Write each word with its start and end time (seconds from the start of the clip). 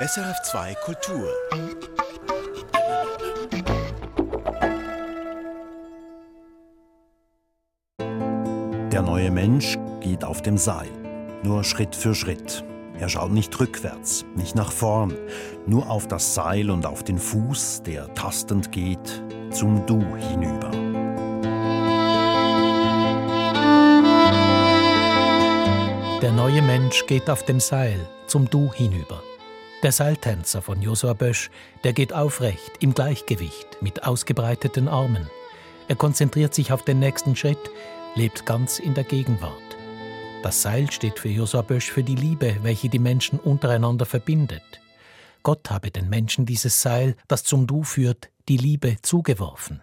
SRF2 0.00 0.76
Kultur. 0.84 1.28
Der 8.92 9.02
neue 9.02 9.32
Mensch 9.32 9.76
geht 10.00 10.22
auf 10.22 10.40
dem 10.40 10.56
Seil, 10.56 10.86
nur 11.42 11.64
Schritt 11.64 11.96
für 11.96 12.14
Schritt. 12.14 12.62
Er 13.00 13.08
schaut 13.08 13.32
nicht 13.32 13.58
rückwärts, 13.58 14.24
nicht 14.36 14.54
nach 14.54 14.70
vorn, 14.70 15.18
nur 15.66 15.90
auf 15.90 16.06
das 16.06 16.32
Seil 16.32 16.70
und 16.70 16.86
auf 16.86 17.02
den 17.02 17.18
Fuß, 17.18 17.82
der 17.82 18.14
tastend 18.14 18.70
geht, 18.70 19.24
zum 19.50 19.84
Du 19.86 19.98
hinüber. 20.14 20.70
Der 26.22 26.30
neue 26.30 26.62
Mensch 26.62 27.04
geht 27.06 27.28
auf 27.28 27.42
dem 27.42 27.58
Seil 27.58 27.98
zum 28.28 28.48
Du 28.48 28.72
hinüber. 28.72 29.24
Der 29.84 29.92
Seiltänzer 29.92 30.60
von 30.60 30.82
Josua 30.82 31.12
Bösch, 31.12 31.50
der 31.84 31.92
geht 31.92 32.12
aufrecht, 32.12 32.72
im 32.80 32.94
Gleichgewicht, 32.94 33.80
mit 33.80 34.02
ausgebreiteten 34.02 34.88
Armen. 34.88 35.30
Er 35.86 35.94
konzentriert 35.94 36.52
sich 36.52 36.72
auf 36.72 36.82
den 36.82 36.98
nächsten 36.98 37.36
Schritt, 37.36 37.70
lebt 38.16 38.44
ganz 38.44 38.80
in 38.80 38.94
der 38.94 39.04
Gegenwart. 39.04 39.52
Das 40.42 40.62
Seil 40.62 40.90
steht 40.90 41.20
für 41.20 41.28
Josua 41.28 41.62
Bösch 41.62 41.92
für 41.92 42.02
die 42.02 42.16
Liebe, 42.16 42.56
welche 42.62 42.88
die 42.88 42.98
Menschen 42.98 43.38
untereinander 43.38 44.04
verbindet. 44.04 44.80
Gott 45.44 45.70
habe 45.70 45.92
den 45.92 46.08
Menschen 46.08 46.44
dieses 46.44 46.82
Seil, 46.82 47.14
das 47.28 47.44
zum 47.44 47.68
Du 47.68 47.84
führt, 47.84 48.30
die 48.48 48.56
Liebe 48.56 48.96
zugeworfen. 49.02 49.82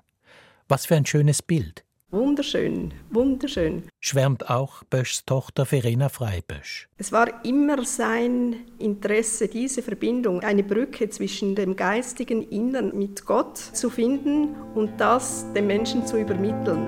Was 0.68 0.88
für 0.88 0.98
ein 0.98 1.05
schönes 1.05 1.41
Bild. 1.41 1.84
Wunderschön, 2.12 2.94
wunderschön. 3.09 3.90
Schwärmt 4.00 4.50
auch 4.50 4.84
Böschs 4.86 5.26
Tochter 5.26 5.66
Verena 5.66 6.08
Freibösch. 6.08 6.88
Es 6.98 7.12
war 7.12 7.44
immer 7.44 7.84
sein 7.84 8.58
Interesse, 8.77 9.48
diese 9.48 9.82
Verbindung, 9.82 10.41
eine 10.41 10.63
Brücke 10.63 11.10
zwischen 11.10 11.55
dem 11.55 11.76
geistigen 11.76 12.44
Innern 12.44 12.96
mit 12.96 13.26
Gott 13.26 13.57
zu 13.57 13.90
finden 13.90 14.55
und 14.76 15.02
das 15.02 15.52
den 15.54 15.68
Menschen 15.68 16.05
zu 16.05 16.18
übermitteln. 16.18 16.85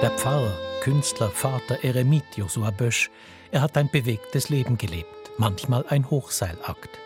Der 0.00 0.10
Pfarrer, 0.16 0.52
Künstler, 0.80 1.30
Vater, 1.30 1.82
Eremit 1.82 2.36
Josua 2.36 2.70
Bösch, 2.70 3.10
er 3.50 3.62
hat 3.62 3.76
ein 3.76 3.90
bewegtes 3.90 4.48
Leben 4.48 4.78
gelebt, 4.78 5.32
manchmal 5.38 5.84
ein 5.88 6.08
Hochseilakt. 6.08 7.03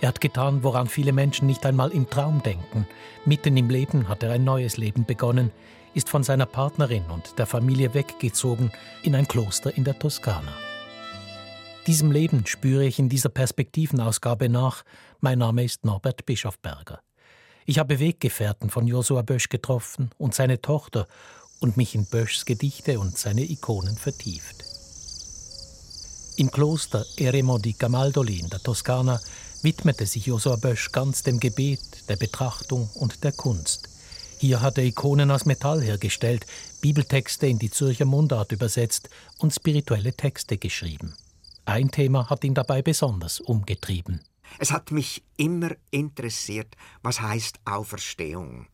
Er 0.00 0.08
hat 0.08 0.20
getan, 0.20 0.62
woran 0.62 0.86
viele 0.86 1.12
Menschen 1.12 1.46
nicht 1.46 1.66
einmal 1.66 1.90
im 1.90 2.08
Traum 2.08 2.42
denken. 2.42 2.86
Mitten 3.26 3.56
im 3.56 3.68
Leben 3.68 4.08
hat 4.08 4.22
er 4.22 4.32
ein 4.32 4.44
neues 4.44 4.78
Leben 4.78 5.04
begonnen, 5.04 5.50
ist 5.92 6.08
von 6.08 6.22
seiner 6.22 6.46
Partnerin 6.46 7.04
und 7.10 7.38
der 7.38 7.46
Familie 7.46 7.92
weggezogen 7.92 8.72
in 9.02 9.14
ein 9.14 9.28
Kloster 9.28 9.76
in 9.76 9.84
der 9.84 9.98
Toskana. 9.98 10.52
Diesem 11.86 12.12
Leben 12.12 12.46
spüre 12.46 12.84
ich 12.84 12.98
in 12.98 13.08
dieser 13.08 13.28
Perspektivenausgabe 13.28 14.48
nach. 14.48 14.84
Mein 15.20 15.38
Name 15.38 15.64
ist 15.64 15.84
Norbert 15.84 16.24
Bischofberger. 16.24 17.00
Ich 17.66 17.78
habe 17.78 17.98
Weggefährten 17.98 18.70
von 18.70 18.86
Josua 18.86 19.22
Bösch 19.22 19.48
getroffen 19.48 20.10
und 20.16 20.34
seine 20.34 20.60
Tochter 20.60 21.06
und 21.60 21.76
mich 21.76 21.94
in 21.94 22.06
Böschs 22.06 22.44
Gedichte 22.46 22.98
und 22.98 23.18
seine 23.18 23.42
Ikonen 23.42 23.96
vertieft. 23.96 24.64
Im 26.36 26.50
Kloster 26.50 27.04
Eremo 27.18 27.58
di 27.58 27.74
Camaldoli 27.74 28.40
in 28.40 28.48
der 28.48 28.60
Toskana 28.60 29.20
widmete 29.62 30.06
sich 30.06 30.26
Josua 30.26 30.56
Bösch 30.56 30.92
ganz 30.92 31.22
dem 31.22 31.40
Gebet, 31.40 32.08
der 32.08 32.16
Betrachtung 32.16 32.88
und 32.94 33.24
der 33.24 33.32
Kunst. 33.32 33.88
Hier 34.38 34.62
hat 34.62 34.78
er 34.78 34.84
Ikonen 34.84 35.30
aus 35.30 35.44
Metall 35.44 35.82
hergestellt, 35.82 36.46
Bibeltexte 36.80 37.46
in 37.46 37.58
die 37.58 37.70
Zürcher 37.70 38.06
Mundart 38.06 38.52
übersetzt 38.52 39.10
und 39.38 39.52
spirituelle 39.52 40.14
Texte 40.14 40.56
geschrieben. 40.56 41.14
Ein 41.66 41.90
Thema 41.90 42.30
hat 42.30 42.42
ihn 42.44 42.54
dabei 42.54 42.80
besonders 42.80 43.38
umgetrieben. 43.38 44.22
Es 44.58 44.72
hat 44.72 44.90
mich 44.90 45.22
immer 45.36 45.70
interessiert, 45.90 46.74
was 47.02 47.20
heißt 47.20 47.60
Auferstehung. 47.64 48.66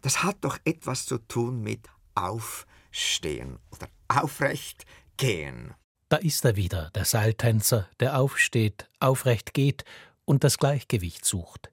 Das 0.00 0.22
hat 0.22 0.36
doch 0.40 0.58
etwas 0.64 1.06
zu 1.06 1.18
tun 1.18 1.62
mit 1.62 1.88
Aufstehen 2.14 3.58
oder 3.70 3.88
aufrecht 4.08 4.84
gehen. 5.16 5.74
Da 6.08 6.16
ist 6.16 6.44
er 6.44 6.56
wieder, 6.56 6.90
der 6.94 7.04
Seiltänzer, 7.04 7.88
der 8.00 8.18
aufsteht, 8.18 8.88
aufrecht 8.98 9.54
geht 9.54 9.84
und 10.32 10.44
das 10.44 10.56
Gleichgewicht 10.56 11.26
sucht. 11.26 11.70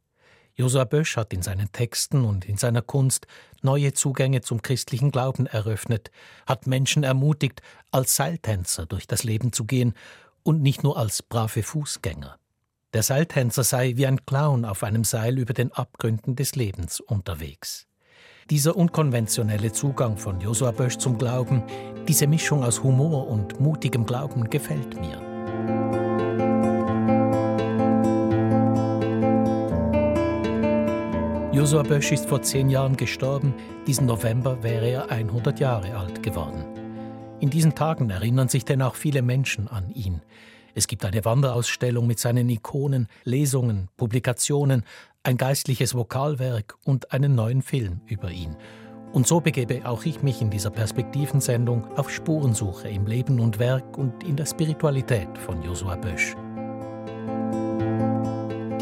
Josua 0.53 0.83
Bösch 0.83 1.15
hat 1.15 1.31
in 1.31 1.41
seinen 1.41 1.71
Texten 1.71 2.25
und 2.25 2.43
in 2.43 2.57
seiner 2.57 2.81
Kunst 2.81 3.25
neue 3.61 3.93
Zugänge 3.93 4.41
zum 4.41 4.61
christlichen 4.61 5.11
Glauben 5.11 5.45
eröffnet, 5.45 6.11
hat 6.45 6.67
Menschen 6.67 7.03
ermutigt, 7.03 7.61
als 7.91 8.17
Seiltänzer 8.17 8.85
durch 8.85 9.07
das 9.07 9.23
Leben 9.23 9.53
zu 9.53 9.63
gehen 9.63 9.93
und 10.43 10.61
nicht 10.61 10.83
nur 10.83 10.97
als 10.97 11.23
brave 11.23 11.63
Fußgänger. 11.63 12.37
Der 12.93 13.01
Seiltänzer 13.01 13.63
sei 13.63 13.93
wie 13.95 14.05
ein 14.05 14.25
Clown 14.25 14.65
auf 14.65 14.83
einem 14.83 15.05
Seil 15.05 15.39
über 15.39 15.53
den 15.53 15.71
Abgründen 15.71 16.35
des 16.35 16.55
Lebens 16.55 16.99
unterwegs. 16.99 17.87
Dieser 18.49 18.75
unkonventionelle 18.75 19.71
Zugang 19.71 20.17
von 20.17 20.41
Josua 20.41 20.71
Bösch 20.71 20.97
zum 20.97 21.17
Glauben, 21.17 21.63
diese 22.09 22.27
Mischung 22.27 22.65
aus 22.65 22.83
Humor 22.83 23.29
und 23.29 23.61
mutigem 23.61 24.05
Glauben 24.05 24.49
gefällt 24.49 24.99
mir. 24.99 25.28
Josua 31.51 31.81
Bösch 31.81 32.11
ist 32.11 32.27
vor 32.27 32.43
zehn 32.43 32.69
Jahren 32.69 32.95
gestorben. 32.95 33.55
Diesen 33.87 34.05
November 34.05 34.61
wäre 34.61 34.87
er 34.87 35.09
100 35.09 35.59
Jahre 35.59 35.97
alt 35.97 36.21
geworden. 36.21 36.63
In 37.39 37.49
diesen 37.49 37.73
Tagen 37.73 38.11
erinnern 38.11 38.49
sich 38.49 38.65
denn 38.65 38.83
auch 38.83 38.93
viele 38.93 39.23
Menschen 39.23 39.67
an 39.67 39.89
ihn. 39.89 40.21
Es 40.75 40.85
gibt 40.85 41.03
eine 41.05 41.25
Wanderausstellung 41.25 42.05
mit 42.05 42.19
seinen 42.19 42.47
Ikonen, 42.49 43.07
Lesungen, 43.23 43.89
Publikationen, 43.97 44.83
ein 45.23 45.37
geistliches 45.37 45.95
Vokalwerk 45.95 46.75
und 46.85 47.11
einen 47.13 47.33
neuen 47.33 47.63
Film 47.63 48.01
über 48.05 48.29
ihn. 48.29 48.55
Und 49.11 49.25
so 49.25 49.41
begebe 49.41 49.87
auch 49.89 50.05
ich 50.05 50.21
mich 50.21 50.43
in 50.43 50.51
dieser 50.51 50.69
Perspektivensendung 50.69 51.97
auf 51.97 52.11
Spurensuche 52.11 52.89
im 52.89 53.07
Leben 53.07 53.39
und 53.39 53.57
Werk 53.57 53.97
und 53.97 54.23
in 54.23 54.35
der 54.35 54.45
Spiritualität 54.45 55.35
von 55.35 55.63
Josua 55.63 55.95
Bösch. 55.95 56.35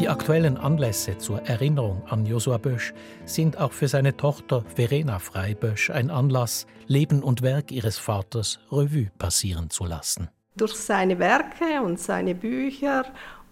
Die 0.00 0.08
aktuellen 0.08 0.56
Anlässe 0.56 1.18
zur 1.18 1.40
Erinnerung 1.40 2.02
an 2.08 2.24
Josua 2.24 2.58
Bösch 2.58 2.94
sind 3.24 3.58
auch 3.58 3.72
für 3.72 3.88
seine 3.88 4.16
Tochter 4.16 4.64
Verena 4.76 5.18
Freibösch 5.18 5.90
ein 5.90 6.10
Anlass, 6.10 6.68
Leben 6.86 7.20
und 7.20 7.42
Werk 7.42 7.72
ihres 7.72 7.98
Vaters 7.98 8.60
Revue 8.70 9.10
passieren 9.18 9.70
zu 9.70 9.86
lassen. 9.86 10.28
Durch 10.56 10.74
seine 10.74 11.18
Werke 11.18 11.82
und 11.84 11.98
seine 11.98 12.36
Bücher 12.36 13.06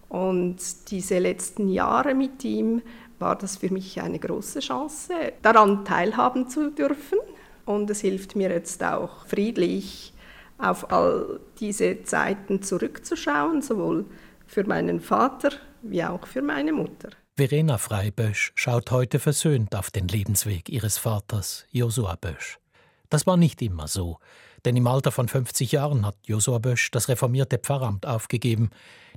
und 0.07 0.55
diese 0.89 1.19
letzten 1.19 1.67
Jahre 1.67 2.15
mit 2.15 2.45
ihm 2.45 2.81
war 3.19 3.35
das 3.35 3.57
für 3.57 3.69
mich 3.69 4.01
eine 4.01 4.17
große 4.17 4.61
Chance, 4.61 5.13
daran 5.41 5.83
teilhaben 5.83 6.47
zu 6.47 6.71
dürfen. 6.71 7.19
Und 7.65 7.89
es 7.89 7.99
hilft 7.99 8.37
mir 8.37 8.49
jetzt 8.49 8.81
auch 8.85 9.25
friedlich 9.25 10.13
auf 10.57 10.91
all 10.93 11.41
diese 11.59 12.03
Zeiten 12.03 12.61
zurückzuschauen, 12.61 13.61
sowohl 13.61 14.05
für 14.45 14.63
meinen 14.63 15.01
Vater 15.01 15.49
wie 15.89 16.03
auch 16.03 16.25
für 16.27 16.41
meine 16.41 16.73
Mutter. 16.73 17.09
Verena 17.35 17.77
Freibösch 17.77 18.51
schaut 18.55 18.89
heute 18.91 19.19
versöhnt 19.19 19.75
auf 19.75 19.91
den 19.91 20.07
Lebensweg 20.07 20.69
ihres 20.69 20.97
Vaters, 20.97 21.65
Josua 21.71 22.15
Bösch. 22.15 22.57
Das 23.09 23.27
war 23.27 23.37
nicht 23.37 23.61
immer 23.61 23.87
so, 23.87 24.17
denn 24.65 24.75
im 24.75 24.87
Alter 24.87 25.11
von 25.11 25.27
50 25.27 25.71
Jahren 25.71 26.05
hat 26.05 26.17
Josua 26.25 26.57
Bösch 26.57 26.91
das 26.91 27.09
reformierte 27.09 27.57
Pfarramt 27.59 28.05
aufgegeben, 28.05 28.71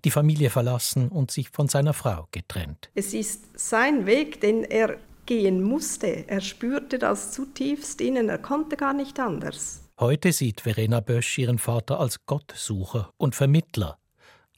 die 0.04 0.10
Familie 0.10 0.50
verlassen 0.50 1.08
und 1.08 1.31
sich 1.31 1.50
von 1.50 1.69
seiner 1.69 1.94
Frau 1.94 2.28
getrennt. 2.31 2.91
Es 2.94 3.14
ist 3.14 3.58
sein 3.58 4.06
Weg, 4.06 4.41
den 4.41 4.64
er 4.64 4.98
gehen 5.26 5.62
musste. 5.62 6.28
Er 6.28 6.41
spürte 6.41 6.98
das 6.98 7.32
zutiefst 7.32 8.00
innen, 8.00 8.28
er 8.28 8.38
konnte 8.38 8.76
gar 8.76 8.92
nicht 8.92 9.19
anders. 9.19 9.82
Heute 9.98 10.32
sieht 10.32 10.62
Verena 10.62 11.00
Bösch 11.00 11.38
ihren 11.38 11.58
Vater 11.58 12.00
als 12.00 12.25
Gottsucher 12.26 13.12
und 13.16 13.34
Vermittler, 13.34 13.99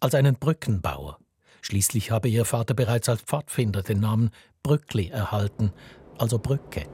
als 0.01 0.15
einen 0.15 0.37
Brückenbauer. 0.37 1.19
Schließlich 1.63 2.11
habe 2.11 2.29
ihr 2.29 2.45
Vater 2.45 2.75
bereits 2.75 3.09
als 3.09 3.23
Pfadfinder 3.23 3.83
den 3.83 4.01
Namen 4.01 4.31
Brückli 4.63 5.09
erhalten, 5.09 5.73
also 6.19 6.39
Brücke. 6.39 6.87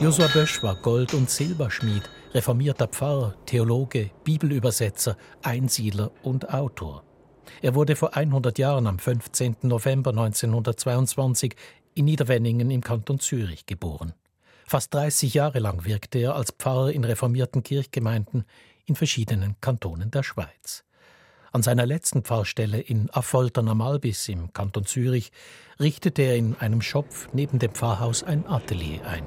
Josua 0.00 0.26
Bösch 0.26 0.62
war 0.64 0.74
Gold- 0.74 1.14
und 1.14 1.30
Silberschmied, 1.30 2.02
reformierter 2.34 2.88
Pfarrer, 2.88 3.36
Theologe, 3.46 4.10
Bibelübersetzer, 4.24 5.16
Einsiedler 5.42 6.10
und 6.24 6.52
Autor. 6.52 7.04
Er 7.60 7.76
wurde 7.76 7.94
vor 7.94 8.16
100 8.16 8.58
Jahren 8.58 8.88
am 8.88 8.98
15. 8.98 9.56
November 9.62 10.10
1922 10.10 11.54
in 11.94 12.06
Niederwenningen 12.06 12.70
im 12.72 12.80
Kanton 12.80 13.20
Zürich 13.20 13.64
geboren. 13.64 14.12
Fast 14.66 14.92
30 14.94 15.34
Jahre 15.34 15.60
lang 15.60 15.84
wirkte 15.84 16.18
er 16.18 16.34
als 16.34 16.50
Pfarrer 16.50 16.90
in 16.90 17.04
reformierten 17.04 17.62
Kirchgemeinden 17.62 18.44
in 18.86 18.96
verschiedenen 18.96 19.54
Kantonen 19.60 20.10
der 20.10 20.24
Schweiz. 20.24 20.84
An 21.54 21.62
seiner 21.62 21.84
letzten 21.84 22.22
Pfarrstelle 22.22 22.80
in 22.80 23.10
Affoltern 23.10 23.68
am 23.68 23.82
Albis 23.82 24.26
im 24.28 24.54
Kanton 24.54 24.86
Zürich 24.86 25.32
richtete 25.78 26.22
er 26.22 26.36
in 26.36 26.56
einem 26.56 26.80
Schopf 26.80 27.28
neben 27.34 27.58
dem 27.58 27.72
Pfarrhaus 27.72 28.22
ein 28.22 28.46
Atelier 28.46 29.06
ein. 29.06 29.24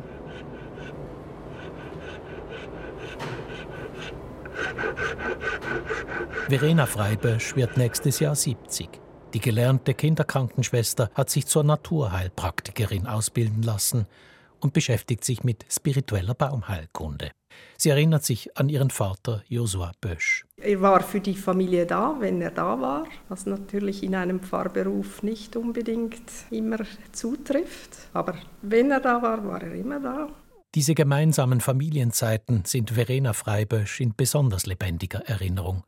Verena 6.49 6.87
Freibösch 6.87 7.55
wird 7.55 7.77
nächstes 7.77 8.19
Jahr 8.19 8.35
70. 8.35 8.89
Die 9.35 9.39
gelernte 9.39 9.93
Kinderkrankenschwester 9.93 11.11
hat 11.13 11.29
sich 11.29 11.45
zur 11.45 11.63
Naturheilpraktikerin 11.63 13.05
ausbilden 13.05 13.61
lassen 13.61 14.07
und 14.61 14.73
beschäftigt 14.73 15.23
sich 15.23 15.43
mit 15.43 15.63
spiritueller 15.69 16.33
Baumheilkunde. 16.33 17.31
Sie 17.77 17.89
erinnert 17.89 18.23
sich 18.23 18.57
an 18.57 18.69
ihren 18.69 18.89
Vater 18.89 19.43
Josua 19.47 19.91
Bösch. 19.99 20.45
Er 20.57 20.81
war 20.81 21.01
für 21.01 21.19
die 21.19 21.35
Familie 21.35 21.85
da, 21.85 22.15
wenn 22.19 22.41
er 22.41 22.51
da 22.51 22.79
war, 22.79 23.05
was 23.27 23.45
natürlich 23.45 24.03
in 24.03 24.15
einem 24.15 24.39
Pfarrberuf 24.39 25.23
nicht 25.23 25.55
unbedingt 25.55 26.23
immer 26.51 26.79
zutrifft. 27.11 28.09
Aber 28.13 28.35
wenn 28.61 28.91
er 28.91 29.01
da 29.01 29.21
war, 29.21 29.45
war 29.45 29.61
er 29.61 29.73
immer 29.73 29.99
da. 29.99 30.29
Diese 30.73 30.93
gemeinsamen 30.93 31.61
Familienzeiten 31.61 32.63
sind 32.65 32.91
Verena 32.91 33.33
Freibösch 33.33 34.01
in 34.01 34.13
besonders 34.15 34.65
lebendiger 34.65 35.19
Erinnerung. 35.25 35.83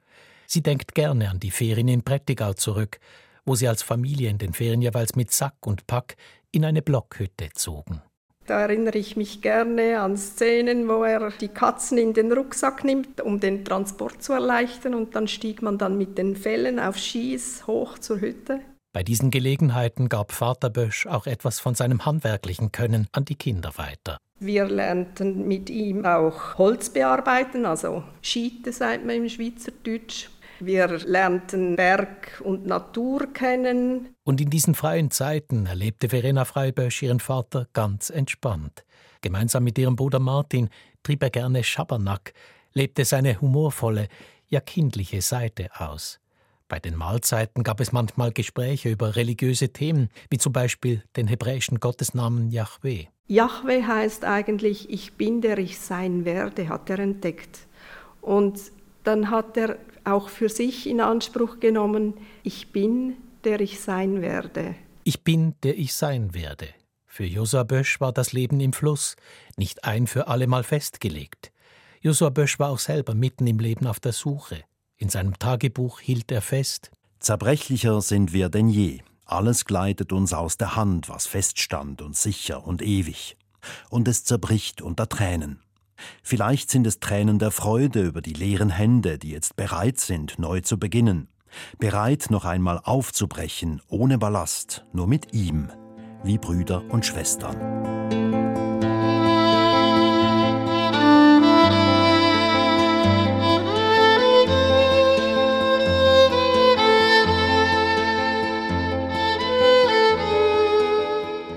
Sie 0.45 0.61
denkt 0.61 0.95
gerne 0.95 1.29
an 1.29 1.41
die 1.41 1.51
Ferien 1.51 1.89
in 1.89 2.03
Prättigau 2.03 2.53
zurück, 2.53 2.99
wo 3.45 3.55
sie 3.55 3.67
als 3.67 3.81
Familie 3.81 4.29
in 4.29 4.37
den 4.37 4.53
Ferien 4.53 4.81
jeweils 4.81 5.15
mit 5.15 5.31
Sack 5.31 5.65
und 5.65 5.87
Pack 5.87 6.15
in 6.51 6.63
eine 6.63 6.81
Blockhütte 6.81 7.49
zogen. 7.53 8.01
Da 8.47 8.61
erinnere 8.61 8.97
ich 8.97 9.17
mich 9.17 9.41
gerne 9.41 9.99
an 9.99 10.15
Szenen, 10.15 10.87
wo 10.87 11.03
er 11.03 11.31
die 11.31 11.49
Katzen 11.49 11.97
in 11.97 12.13
den 12.13 12.31
Rucksack 12.31 12.85
nimmt, 12.85 13.19
um 13.19 13.41
den 13.41 13.65
Transport 13.65 14.23
zu 14.23 14.31
erleichtern, 14.31 14.95
und 14.95 15.15
dann 15.15 15.27
stieg 15.27 15.61
man 15.61 15.77
dann 15.77 15.97
mit 15.97 16.17
den 16.17 16.37
Fellen 16.37 16.79
auf 16.79 16.97
Skis 16.97 17.67
hoch 17.67 17.99
zur 17.99 18.21
Hütte. 18.21 18.61
Bei 18.93 19.03
diesen 19.03 19.31
Gelegenheiten 19.31 20.07
gab 20.07 20.31
Vater 20.31 20.69
Bösch 20.69 21.07
auch 21.07 21.27
etwas 21.27 21.59
von 21.59 21.75
seinem 21.75 22.05
handwerklichen 22.05 22.71
Können 22.71 23.09
an 23.11 23.25
die 23.25 23.35
Kinder 23.35 23.73
weiter. 23.75 24.17
Wir 24.39 24.65
lernten 24.65 25.45
mit 25.45 25.69
ihm 25.69 26.05
auch 26.05 26.57
Holz 26.57 26.89
bearbeiten, 26.89 27.65
also 27.65 28.03
Schiete 28.21 28.71
sagt 28.71 29.05
man 29.05 29.17
im 29.17 29.29
Schweizerdeutsch. 29.29 30.29
Wir 30.59 30.87
lernten 30.87 31.75
Berg 31.75 32.41
und 32.43 32.65
Natur 32.65 33.31
kennen. 33.31 34.15
Und 34.23 34.41
in 34.41 34.49
diesen 34.49 34.73
freien 34.73 35.11
Zeiten 35.11 35.67
erlebte 35.67 36.09
Verena 36.09 36.45
Freibösch 36.45 37.03
ihren 37.03 37.19
Vater 37.19 37.67
ganz 37.73 38.09
entspannt. 38.09 38.83
Gemeinsam 39.21 39.63
mit 39.63 39.77
ihrem 39.77 39.95
Bruder 39.95 40.19
Martin 40.19 40.69
trieb 41.03 41.21
er 41.21 41.29
gerne 41.29 41.63
Schabernack, 41.63 42.33
lebte 42.73 43.05
seine 43.05 43.39
humorvolle, 43.39 44.07
ja 44.47 44.59
kindliche 44.59 45.21
Seite 45.21 45.69
aus. 45.77 46.19
Bei 46.69 46.79
den 46.79 46.95
Mahlzeiten 46.95 47.63
gab 47.63 47.79
es 47.79 47.91
manchmal 47.91 48.31
Gespräche 48.31 48.89
über 48.89 49.15
religiöse 49.15 49.69
Themen, 49.69 50.09
wie 50.29 50.37
zum 50.37 50.53
Beispiel 50.53 51.03
den 51.15 51.27
hebräischen 51.27 51.79
Gottesnamen 51.79 52.51
Yahweh. 52.51 53.05
Yahweh 53.27 53.83
heißt 53.83 54.25
eigentlich, 54.25 54.89
ich 54.89 55.13
bin 55.13 55.41
der 55.41 55.57
ich 55.59 55.79
sein 55.79 56.25
werde, 56.25 56.67
hat 56.67 56.89
er 56.89 56.99
entdeckt. 56.99 57.67
Und 58.21 58.59
dann 59.07 59.31
hat 59.31 59.55
er 59.55 59.77
auch 60.03 60.27
für 60.27 60.49
sich 60.49 60.87
in 60.87 60.99
Anspruch 60.99 61.59
genommen, 61.59 62.13
ich 62.43 62.73
bin, 62.73 63.15
der 63.45 63.61
ich 63.61 63.79
sein 63.79 64.21
werde. 64.21 64.75
Ich 65.05 65.23
bin, 65.23 65.55
der 65.63 65.77
ich 65.77 65.93
sein 65.93 66.33
werde. 66.33 66.67
Für 67.05 67.25
Josua 67.25 67.63
Bösch 67.63 68.01
war 68.01 68.11
das 68.11 68.33
Leben 68.33 68.59
im 68.59 68.73
Fluss, 68.73 69.15
nicht 69.55 69.85
ein 69.85 70.07
für 70.07 70.27
allemal 70.27 70.63
festgelegt. 70.63 71.51
Josua 72.01 72.29
Bösch 72.29 72.59
war 72.59 72.69
auch 72.69 72.79
selber 72.79 73.15
mitten 73.15 73.47
im 73.47 73.59
Leben 73.59 73.87
auf 73.87 73.99
der 73.99 74.11
Suche. 74.11 74.63
In 74.97 75.09
seinem 75.09 75.39
Tagebuch 75.39 76.01
hielt 76.01 76.31
er 76.31 76.41
fest: 76.41 76.91
Zerbrechlicher 77.19 78.01
sind 78.01 78.33
wir 78.33 78.49
denn 78.49 78.67
je. 78.67 78.99
Alles 79.25 79.65
gleitet 79.65 80.11
uns 80.11 80.33
aus 80.33 80.57
der 80.57 80.75
Hand, 80.75 81.09
was 81.09 81.27
feststand 81.27 82.01
und 82.01 82.15
sicher 82.15 82.65
und 82.65 82.81
ewig. 82.81 83.37
Und 83.89 84.07
es 84.07 84.23
zerbricht 84.23 84.81
unter 84.81 85.09
Tränen. 85.09 85.61
Vielleicht 86.23 86.69
sind 86.69 86.87
es 86.87 86.99
Tränen 86.99 87.39
der 87.39 87.51
Freude 87.51 88.01
über 88.03 88.21
die 88.21 88.33
leeren 88.33 88.69
Hände, 88.69 89.17
die 89.17 89.31
jetzt 89.31 89.55
bereit 89.55 89.99
sind, 89.99 90.39
neu 90.39 90.61
zu 90.61 90.77
beginnen, 90.77 91.27
bereit 91.79 92.27
noch 92.29 92.45
einmal 92.45 92.79
aufzubrechen, 92.83 93.81
ohne 93.87 94.17
Ballast, 94.17 94.85
nur 94.93 95.07
mit 95.07 95.33
ihm, 95.33 95.69
wie 96.23 96.37
Brüder 96.37 96.83
und 96.89 97.05
Schwestern. 97.05 97.95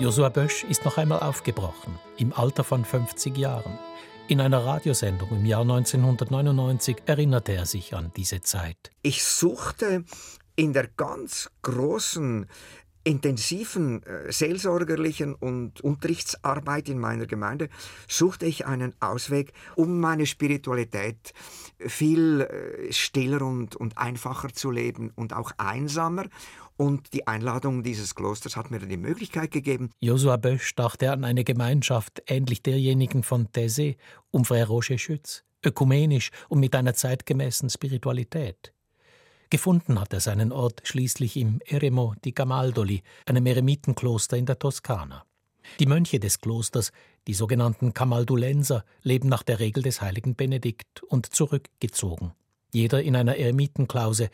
Josua 0.00 0.30
Bösch 0.30 0.64
ist 0.64 0.86
noch 0.86 0.96
einmal 0.96 1.20
aufgebrochen, 1.20 1.98
im 2.16 2.32
Alter 2.32 2.64
von 2.64 2.86
50 2.86 3.36
Jahren. 3.36 3.78
In 4.30 4.40
einer 4.40 4.64
Radiosendung 4.64 5.30
im 5.30 5.44
Jahr 5.44 5.62
1999 5.62 6.98
erinnerte 7.06 7.50
er 7.50 7.66
sich 7.66 7.96
an 7.96 8.12
diese 8.16 8.40
Zeit. 8.40 8.92
Ich 9.02 9.24
suchte 9.24 10.04
in 10.54 10.72
der 10.72 10.86
ganz 10.86 11.50
großen 11.62 12.46
intensiven 13.02 14.04
äh, 14.04 14.30
seelsorgerlichen 14.30 15.34
und 15.34 15.80
Unterrichtsarbeit 15.80 16.88
in 16.88 17.00
meiner 17.00 17.26
Gemeinde 17.26 17.70
suchte 18.06 18.46
ich 18.46 18.66
einen 18.66 18.94
Ausweg, 19.00 19.52
um 19.74 19.98
meine 19.98 20.26
Spiritualität 20.26 21.32
viel 21.78 22.42
äh, 22.42 22.92
stiller 22.92 23.42
und, 23.42 23.74
und 23.74 23.98
einfacher 23.98 24.52
zu 24.52 24.70
leben 24.70 25.10
und 25.16 25.32
auch 25.32 25.50
einsamer. 25.58 26.26
Und 26.80 27.12
die 27.12 27.26
Einladung 27.26 27.82
dieses 27.82 28.14
Klosters 28.14 28.56
hat 28.56 28.70
mir 28.70 28.78
die 28.78 28.96
Möglichkeit 28.96 29.50
gegeben. 29.50 29.90
Josua 30.00 30.38
Bösch 30.38 30.74
dachte 30.74 31.12
an 31.12 31.24
eine 31.24 31.44
Gemeinschaft 31.44 32.22
ähnlich 32.26 32.62
derjenigen 32.62 33.22
von 33.22 33.48
Thésée 33.48 33.98
um 34.30 34.44
Frère 34.44 34.68
Roger 34.68 34.96
Schütz, 34.96 35.44
ökumenisch 35.62 36.30
und 36.48 36.58
mit 36.58 36.74
einer 36.74 36.94
zeitgemäßen 36.94 37.68
Spiritualität. 37.68 38.72
Gefunden 39.50 40.00
hat 40.00 40.14
er 40.14 40.20
seinen 40.20 40.52
Ort 40.52 40.80
schließlich 40.84 41.36
im 41.36 41.60
Eremo 41.66 42.14
di 42.24 42.32
Camaldoli, 42.32 43.02
einem 43.26 43.44
Eremitenkloster 43.44 44.38
in 44.38 44.46
der 44.46 44.58
Toskana. 44.58 45.26
Die 45.80 45.86
Mönche 45.86 46.18
des 46.18 46.40
Klosters, 46.40 46.92
die 47.26 47.34
sogenannten 47.34 47.92
Camaldulenser, 47.92 48.86
leben 49.02 49.28
nach 49.28 49.42
der 49.42 49.60
Regel 49.60 49.82
des 49.82 50.00
heiligen 50.00 50.34
Benedikt 50.34 51.02
und 51.02 51.26
zurückgezogen. 51.26 52.32
Jeder 52.72 53.02
in 53.02 53.16
einer 53.16 53.36
Eremitenklause, 53.36 54.30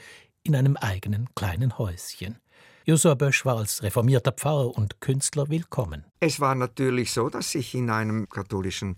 in 0.46 0.56
einem 0.56 0.76
eigenen 0.76 1.28
kleinen 1.34 1.76
Häuschen. 1.76 2.38
Josua 2.84 3.14
Bösch 3.14 3.44
war 3.44 3.56
als 3.56 3.82
reformierter 3.82 4.30
Pfarrer 4.30 4.76
und 4.78 5.00
Künstler 5.00 5.48
willkommen. 5.48 6.04
Es 6.20 6.38
war 6.38 6.54
natürlich 6.54 7.12
so, 7.12 7.28
dass 7.28 7.56
ich 7.56 7.74
in 7.74 7.90
einem 7.90 8.28
katholischen 8.28 8.96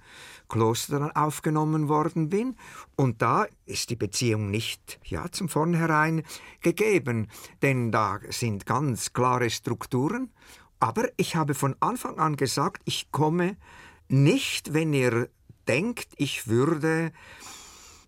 Kloster 0.50 1.10
aufgenommen 1.14 1.88
worden 1.88 2.28
bin 2.28 2.56
und 2.96 3.22
da 3.22 3.46
ist 3.64 3.88
die 3.88 3.96
Beziehung 3.96 4.50
nicht 4.50 5.00
ja 5.04 5.30
zum 5.30 5.48
vornherein 5.48 6.22
gegeben, 6.60 7.28
denn 7.62 7.90
da 7.90 8.20
sind 8.28 8.66
ganz 8.66 9.14
klare 9.14 9.48
Strukturen, 9.48 10.30
aber 10.80 11.08
ich 11.16 11.34
habe 11.34 11.54
von 11.54 11.74
Anfang 11.80 12.18
an 12.18 12.36
gesagt, 12.36 12.82
ich 12.84 13.10
komme 13.10 13.56
nicht, 14.08 14.74
wenn 14.74 14.92
ihr 14.92 15.30
denkt, 15.66 16.08
ich 16.16 16.46
würde 16.46 17.10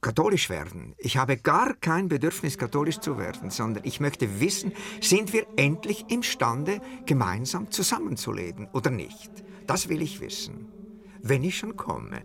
katholisch 0.00 0.50
werden. 0.50 0.95
Ich 0.99 1.16
habe 1.16 1.37
gar 1.37 1.75
kein 1.75 2.09
Bedürfnis, 2.09 2.59
katholisch 2.59 3.00
zu 3.00 3.19
werden, 3.19 3.50
sondern 3.50 3.85
ich 3.85 4.00
möchte 4.00 4.40
wissen, 4.40 4.73
sind 5.00 5.33
wir 5.33 5.47
endlich 5.57 6.07
imstande, 6.09 6.80
gemeinsam 7.07 7.71
zusammenzuleben 7.71 8.69
oder 8.73 8.90
nicht? 8.90 9.30
Das 9.66 9.88
will 9.88 10.02
ich 10.02 10.21
wissen, 10.21 10.66
wenn 11.23 11.45
ich 11.45 11.59
schon 11.59 11.76
komme. 11.76 12.23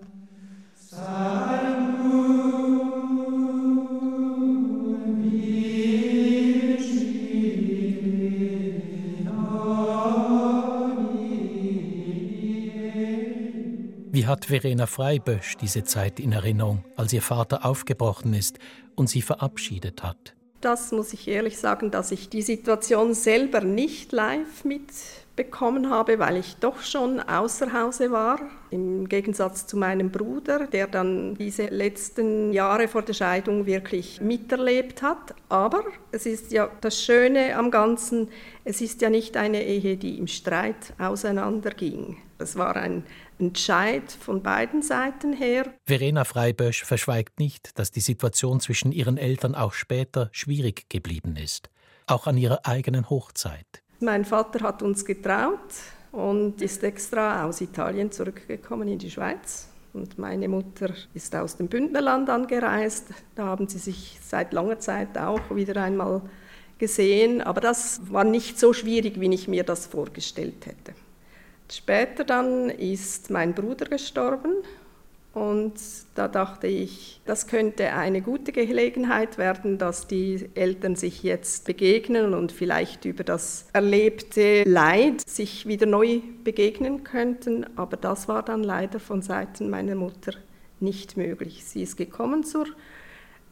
Wie 14.25 14.29
hat 14.29 14.45
Verena 14.45 14.87
Freibösch 14.87 15.55
diese 15.55 15.83
Zeit 15.83 16.19
in 16.19 16.31
Erinnerung, 16.31 16.83
als 16.95 17.13
ihr 17.13 17.21
Vater 17.21 17.63
aufgebrochen 17.63 18.33
ist 18.33 18.57
und 18.95 19.07
sie 19.07 19.21
verabschiedet 19.21 20.01
hat? 20.01 20.33
Das 20.61 20.91
muss 20.91 21.13
ich 21.13 21.27
ehrlich 21.27 21.59
sagen, 21.59 21.91
dass 21.91 22.09
ich 22.09 22.27
die 22.27 22.41
Situation 22.41 23.13
selber 23.13 23.61
nicht 23.61 24.11
live 24.13 24.65
mitbekommen 25.35 25.89
habe, 25.89 26.19
weil 26.19 26.37
ich 26.37 26.55
doch 26.57 26.81
schon 26.81 27.19
außer 27.19 27.73
Hause 27.73 28.11
war, 28.11 28.39
im 28.71 29.07
Gegensatz 29.09 29.67
zu 29.67 29.77
meinem 29.77 30.09
Bruder, 30.09 30.67
der 30.67 30.87
dann 30.87 31.35
diese 31.35 31.65
letzten 31.65 32.53
Jahre 32.53 32.87
vor 32.87 33.01
der 33.01 33.13
Scheidung 33.13 33.65
wirklich 33.65 34.21
miterlebt 34.21 35.01
hat. 35.01 35.35
Aber 35.49 35.83
es 36.11 36.25
ist 36.25 36.51
ja 36.51 36.69
das 36.81 37.03
Schöne 37.03 37.57
am 37.57 37.69
Ganzen, 37.69 38.29
es 38.63 38.81
ist 38.81 39.01
ja 39.01 39.09
nicht 39.09 39.35
eine 39.37 39.63
Ehe, 39.63 39.97
die 39.97 40.17
im 40.17 40.27
Streit 40.27 40.93
auseinanderging. 40.97 42.17
Es 42.37 42.57
war 42.57 42.75
ein 42.75 43.03
Entscheid 43.37 44.11
von 44.11 44.41
beiden 44.41 44.81
Seiten 44.81 45.33
her. 45.33 45.73
Verena 45.85 46.23
Freibösch 46.23 46.83
verschweigt 46.83 47.39
nicht, 47.39 47.77
dass 47.77 47.91
die 47.91 48.01
Situation 48.01 48.59
zwischen 48.59 48.91
ihren 48.91 49.17
Eltern 49.17 49.55
auch 49.55 49.73
später 49.73 50.29
schwierig 50.31 50.89
geblieben 50.89 51.35
ist, 51.35 51.69
auch 52.07 52.27
an 52.27 52.37
ihrer 52.37 52.65
eigenen 52.65 53.09
Hochzeit. 53.09 53.84
Mein 53.99 54.25
Vater 54.25 54.61
hat 54.61 54.81
uns 54.81 55.05
getraut 55.05 55.59
und 56.11 56.61
ist 56.61 56.83
extra 56.83 57.45
aus 57.45 57.61
Italien 57.61 58.11
zurückgekommen 58.11 58.87
in 58.87 58.99
die 58.99 59.09
Schweiz. 59.09 59.69
Und 59.93 60.19
meine 60.19 60.49
Mutter 60.49 60.89
ist 61.13 61.33
aus 61.35 61.55
dem 61.55 61.67
Bündnerland 61.67 62.29
angereist. 62.29 63.07
Da 63.35 63.45
haben 63.45 63.69
sie 63.69 63.77
sich 63.77 64.19
seit 64.21 64.51
langer 64.51 64.79
Zeit 64.79 65.17
auch 65.17 65.55
wieder 65.55 65.81
einmal 65.81 66.21
gesehen. 66.77 67.41
Aber 67.41 67.61
das 67.61 68.01
war 68.11 68.25
nicht 68.25 68.59
so 68.59 68.73
schwierig, 68.73 69.21
wie 69.21 69.33
ich 69.33 69.47
mir 69.47 69.63
das 69.63 69.85
vorgestellt 69.85 70.65
hätte. 70.65 70.93
Später 71.71 72.25
dann 72.25 72.69
ist 72.69 73.29
mein 73.29 73.53
Bruder 73.53 73.85
gestorben 73.85 74.55
und 75.35 75.73
da 76.15 76.29
dachte 76.29 76.67
ich, 76.67 77.19
das 77.25 77.47
könnte 77.47 77.91
eine 77.91 78.21
gute 78.21 78.53
Gelegenheit 78.53 79.37
werden, 79.37 79.77
dass 79.77 80.07
die 80.07 80.49
Eltern 80.55 80.95
sich 80.95 81.23
jetzt 81.23 81.65
begegnen 81.65 82.33
und 82.33 82.53
vielleicht 82.53 83.03
über 83.03 83.25
das 83.25 83.67
erlebte 83.73 84.63
Leid 84.63 85.27
sich 85.27 85.67
wieder 85.67 85.87
neu 85.87 86.21
begegnen 86.45 87.03
könnten. 87.03 87.65
Aber 87.75 87.97
das 87.97 88.29
war 88.29 88.43
dann 88.43 88.63
leider 88.63 89.01
von 89.01 89.21
Seiten 89.21 89.69
meiner 89.69 89.95
Mutter 89.95 90.31
nicht 90.79 91.17
möglich. 91.17 91.65
Sie 91.65 91.83
ist 91.83 91.97
gekommen 91.97 92.45
zur 92.45 92.67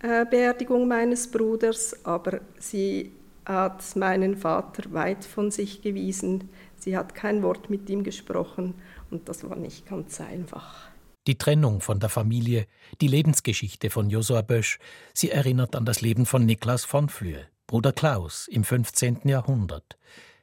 äh, 0.02 0.26
Beerdigung 0.26 0.88
meines 0.88 1.30
Bruders, 1.30 2.06
aber 2.06 2.40
sie 2.60 3.12
hat 3.46 3.98
meinen 3.98 4.38
Vater 4.38 4.94
weit 4.94 5.26
von 5.26 5.52
sich 5.52 5.82
gewiesen. 5.82 6.50
Sie 6.78 6.96
hat 6.96 7.14
kein 7.14 7.44
Wort 7.44 7.70
mit 7.70 7.90
ihm 7.90 8.06
gesprochen 8.06 8.74
und 9.12 9.28
das 9.28 9.44
war 9.50 9.58
nicht 9.58 9.86
ganz 9.86 10.22
einfach. 10.22 10.93
Die 11.26 11.38
Trennung 11.38 11.80
von 11.80 12.02
der 12.02 12.10
Familie, 12.10 12.68
die 13.00 13.08
Lebensgeschichte 13.08 13.90
von 13.90 14.10
Josua 14.10 14.42
Bösch, 14.42 14.78
sie 15.14 15.32
erinnert 15.32 15.74
an 15.76 15.86
das 15.86 16.02
Leben 16.02 16.26
von 16.26 16.46
Niklas 16.46 16.84
von 16.84 17.08
Flühe, 17.08 17.48
Bruder 17.66 17.94
Klaus 17.94 18.50
im 18.50 18.66
15. 18.66 19.22
Jahrhundert. 19.24 19.98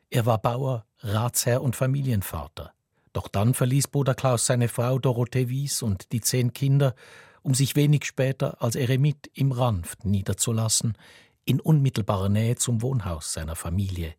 Er 0.08 0.25
war 0.25 0.38
Bauer, 0.38 0.87
Ratsherr 1.00 1.60
und 1.60 1.76
Familienvater. 1.76 2.72
Doch 3.12 3.28
dann 3.28 3.52
verließ 3.52 3.88
Bruder 3.88 4.14
Klaus 4.14 4.46
seine 4.46 4.68
Frau 4.68 4.99
Dorothee 4.99 5.50
Wies 5.50 5.82
und 5.82 6.12
die 6.12 6.22
zehn 6.22 6.54
Kinder, 6.54 6.94
um 7.42 7.52
sich 7.52 7.76
wenig 7.76 8.06
später 8.06 8.62
als 8.62 8.75
Eremit 8.75 9.30
im 9.34 9.52
Ranft 9.52 10.06
niederzulassen, 10.06 10.96
in 11.44 11.60
unmittelbarer 11.60 12.30
Nähe 12.30 12.56
zum 12.56 12.80
Wohnhaus 12.80 13.34
seiner 13.34 13.56
Familie. 13.56 14.14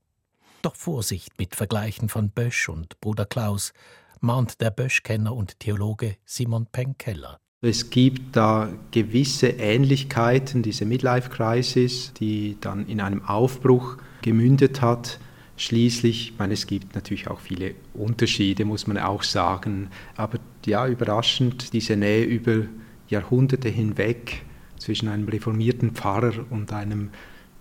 Doch 0.61 0.75
Vorsicht 0.75 1.39
mit 1.39 1.55
Vergleichen 1.55 2.07
von 2.07 2.29
Bösch 2.29 2.69
und 2.69 3.01
Bruder 3.01 3.25
Klaus, 3.25 3.73
mahnt 4.21 4.61
der 4.61 4.71
Bösch-Kenner 4.71 5.35
und 5.35 5.59
Theologe 5.59 6.15
Simon 6.25 6.67
Penkeller. 6.71 7.37
Es 7.63 7.91
gibt 7.91 8.35
da 8.35 8.73
gewisse 8.91 9.49
Ähnlichkeiten, 9.49 10.63
diese 10.63 10.85
Midlife-Crisis, 10.85 12.13
die 12.13 12.57
dann 12.59 12.87
in 12.87 13.01
einem 13.01 13.23
Aufbruch 13.23 13.97
gemündet 14.21 14.81
hat. 14.81 15.19
Schließlich, 15.57 16.31
ich 16.31 16.39
meine, 16.39 16.53
es 16.53 16.65
gibt 16.65 16.95
natürlich 16.95 17.27
auch 17.27 17.39
viele 17.39 17.75
Unterschiede, 17.93 18.65
muss 18.65 18.87
man 18.87 18.97
auch 18.97 19.21
sagen. 19.21 19.89
Aber 20.15 20.39
ja, 20.65 20.87
überraschend, 20.87 21.73
diese 21.73 21.95
Nähe 21.95 22.23
über 22.23 22.65
Jahrhunderte 23.09 23.69
hinweg 23.69 24.43
zwischen 24.77 25.07
einem 25.07 25.27
reformierten 25.27 25.91
Pfarrer 25.91 26.45
und 26.49 26.73
einem 26.73 27.11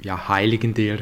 ja, 0.02 0.28
Heiligen, 0.28 0.72
der 0.72 1.00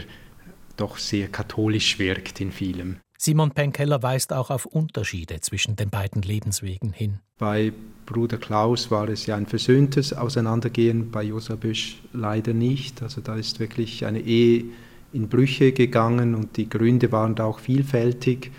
doch 0.76 0.98
sehr 0.98 1.28
katholisch 1.28 2.00
wirkt 2.00 2.40
in 2.40 2.50
vielem. 2.50 2.96
Simon 3.20 3.50
Penkeller 3.50 4.00
weist 4.04 4.32
auch 4.32 4.48
auf 4.48 4.64
Unterschiede 4.64 5.40
zwischen 5.40 5.74
den 5.74 5.90
beiden 5.90 6.22
Lebenswegen 6.22 6.92
hin. 6.92 7.18
Bei 7.36 7.72
Bruder 8.06 8.38
Klaus 8.38 8.92
war 8.92 9.08
es 9.08 9.26
ja 9.26 9.34
ein 9.34 9.46
versöhntes 9.46 10.12
Auseinandergehen, 10.12 11.10
bei 11.10 11.24
Josa 11.24 11.56
Büsch 11.56 12.00
leider 12.12 12.52
nicht. 12.52 13.02
Also 13.02 13.20
da 13.20 13.34
ist 13.34 13.58
wirklich 13.58 14.06
eine 14.06 14.20
Ehe 14.20 14.66
in 15.12 15.28
Brüche 15.28 15.72
gegangen 15.72 16.36
und 16.36 16.56
die 16.56 16.68
Gründe 16.68 17.10
waren 17.10 17.34
da 17.34 17.46
auch 17.46 17.58
vielfältig. 17.58 18.52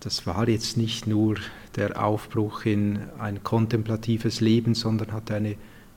Das 0.00 0.26
war 0.26 0.48
jetzt 0.48 0.76
nicht 0.76 1.06
nur 1.06 1.36
der 1.76 2.04
Aufbruch 2.04 2.64
in 2.64 2.98
ein 3.20 3.44
kontemplatives 3.44 4.40
Leben, 4.40 4.74
sondern 4.74 5.12
hatte 5.12 5.36
eine 5.36 5.54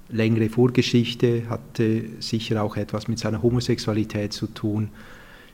längere 0.10 0.50
Vorgeschichte, 0.50 1.50
hatte 1.50 2.04
sicher 2.20 2.64
auch 2.64 2.78
etwas 2.78 3.08
mit 3.08 3.18
seiner 3.18 3.42
Homosexualität 3.42 4.32
zu 4.32 4.46
tun 4.46 4.90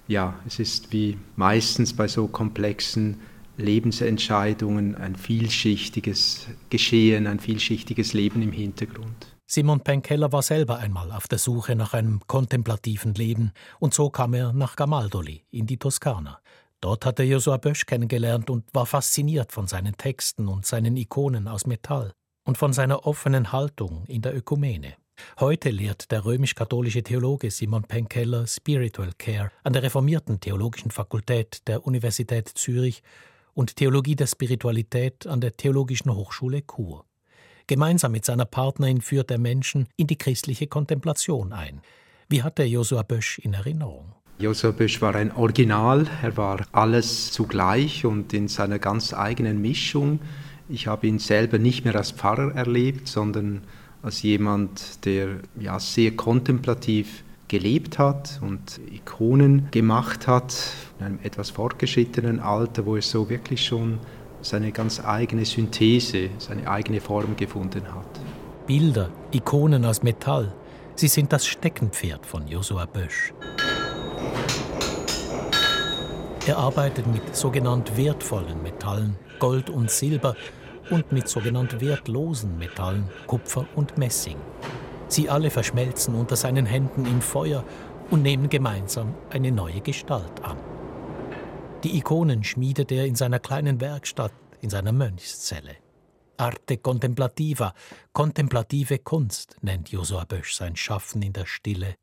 ja, 0.09 0.33
es 0.45 0.59
ist 0.59 0.91
wie 0.91 1.17
meistens 1.37 1.95
bei 1.95 2.07
so 2.07 2.27
komplexen 2.27 3.21
Lebensentscheidungen 3.57 4.95
ein 4.95 5.15
vielschichtiges 5.15 6.47
Geschehen, 6.69 7.27
ein 7.27 7.39
vielschichtiges 7.39 8.13
Leben 8.13 8.41
im 8.41 8.51
Hintergrund. 8.51 9.35
Simon 9.45 9.81
Penkeller 9.81 10.31
war 10.31 10.41
selber 10.41 10.77
einmal 10.77 11.11
auf 11.11 11.27
der 11.27 11.37
Suche 11.37 11.75
nach 11.75 11.93
einem 11.93 12.21
kontemplativen 12.27 13.13
Leben 13.13 13.51
und 13.79 13.93
so 13.93 14.09
kam 14.09 14.33
er 14.33 14.51
nach 14.53 14.75
Gamaldoli 14.75 15.43
in 15.51 15.67
die 15.67 15.77
Toskana. 15.77 16.39
Dort 16.81 17.05
hat 17.05 17.19
er 17.19 17.25
Josua 17.25 17.57
Bösch 17.57 17.85
kennengelernt 17.85 18.49
und 18.49 18.65
war 18.73 18.85
fasziniert 18.85 19.51
von 19.51 19.67
seinen 19.67 19.97
Texten 19.97 20.47
und 20.47 20.65
seinen 20.65 20.97
Ikonen 20.97 21.47
aus 21.47 21.67
Metall 21.67 22.13
und 22.45 22.57
von 22.57 22.73
seiner 22.73 23.05
offenen 23.05 23.51
Haltung 23.51 24.05
in 24.07 24.21
der 24.21 24.35
Ökumene. 24.35 24.95
Heute 25.39 25.69
lehrt 25.69 26.11
der 26.11 26.25
römisch-katholische 26.25 27.03
Theologe 27.03 27.51
Simon 27.51 27.83
Penkeller 27.83 28.47
Spiritual 28.47 29.11
Care 29.17 29.51
an 29.63 29.73
der 29.73 29.83
reformierten 29.83 30.39
Theologischen 30.39 30.91
Fakultät 30.91 31.67
der 31.67 31.85
Universität 31.85 32.49
Zürich 32.49 33.03
und 33.53 33.75
Theologie 33.75 34.15
der 34.15 34.27
Spiritualität 34.27 35.27
an 35.27 35.41
der 35.41 35.55
Theologischen 35.57 36.13
Hochschule 36.13 36.63
Chur. 36.63 37.05
Gemeinsam 37.67 38.13
mit 38.13 38.25
seiner 38.25 38.45
Partnerin 38.45 39.01
führt 39.01 39.29
er 39.29 39.37
Menschen 39.37 39.87
in 39.95 40.07
die 40.07 40.17
christliche 40.17 40.67
Kontemplation 40.67 41.53
ein. 41.53 41.81
Wie 42.27 42.41
hat 42.41 42.57
er 42.57 42.65
Josua 42.65 43.03
Bösch 43.03 43.39
in 43.39 43.53
Erinnerung? 43.53 44.13
Josua 44.39 44.71
Bösch 44.71 45.01
war 45.01 45.15
ein 45.15 45.31
Original, 45.33 46.07
er 46.21 46.37
war 46.37 46.65
alles 46.71 47.31
zugleich 47.31 48.05
und 48.05 48.33
in 48.33 48.47
seiner 48.47 48.79
ganz 48.79 49.13
eigenen 49.13 49.61
Mischung. 49.61 50.19
Ich 50.69 50.87
habe 50.87 51.07
ihn 51.07 51.19
selber 51.19 51.57
nicht 51.57 51.83
mehr 51.83 51.95
als 51.95 52.11
Pfarrer 52.11 52.55
erlebt, 52.55 53.07
sondern 53.07 53.63
als 54.01 54.21
jemand, 54.21 55.05
der 55.05 55.39
ja 55.59 55.79
sehr 55.79 56.15
kontemplativ 56.15 57.23
gelebt 57.47 57.97
hat 57.97 58.39
und 58.41 58.79
Ikonen 58.91 59.67
gemacht 59.71 60.27
hat, 60.27 60.55
in 60.99 61.05
einem 61.05 61.19
etwas 61.23 61.49
fortgeschrittenen 61.49 62.39
Alter, 62.39 62.85
wo 62.85 62.95
er 62.95 63.01
so 63.01 63.29
wirklich 63.29 63.65
schon 63.65 63.99
seine 64.41 64.71
ganz 64.71 65.03
eigene 65.03 65.45
Synthese, 65.45 66.29
seine 66.37 66.69
eigene 66.69 67.01
Form 67.01 67.35
gefunden 67.35 67.83
hat. 67.93 68.19
Bilder, 68.67 69.09
Ikonen 69.31 69.83
aus 69.83 70.03
Metall, 70.03 70.53
sie 70.95 71.07
sind 71.07 71.33
das 71.33 71.47
Steckenpferd 71.47 72.25
von 72.25 72.47
Josua 72.47 72.85
Bösch. 72.85 73.33
Er 76.45 76.57
arbeitet 76.57 77.05
mit 77.07 77.35
sogenannt 77.35 77.97
wertvollen 77.97 78.63
Metallen, 78.63 79.15
Gold 79.39 79.69
und 79.69 79.91
Silber, 79.91 80.35
und 80.89 81.11
mit 81.11 81.27
sogenannt 81.27 81.81
wertlosen 81.81 82.57
Metallen, 82.57 83.09
Kupfer 83.27 83.65
und 83.75 83.97
Messing. 83.97 84.37
Sie 85.07 85.29
alle 85.29 85.49
verschmelzen 85.49 86.15
unter 86.15 86.35
seinen 86.35 86.65
Händen 86.65 87.05
im 87.05 87.21
Feuer 87.21 87.63
und 88.09 88.21
nehmen 88.21 88.49
gemeinsam 88.49 89.13
eine 89.29 89.51
neue 89.51 89.81
Gestalt 89.81 90.43
an. 90.43 90.57
Die 91.83 91.97
Ikonen 91.97 92.43
schmiedet 92.43 92.91
er 92.91 93.05
in 93.05 93.15
seiner 93.15 93.39
kleinen 93.39 93.79
Werkstatt, 93.81 94.33
in 94.61 94.69
seiner 94.69 94.91
Mönchszelle. 94.91 95.77
Arte 96.37 96.77
contemplativa, 96.77 97.73
kontemplative 98.13 98.99
Kunst 98.99 99.57
nennt 99.61 99.89
Josua 99.89 100.25
Bösch 100.25 100.55
sein 100.55 100.75
Schaffen 100.75 101.21
in 101.21 101.33
der 101.33 101.45
Stille. 101.45 101.95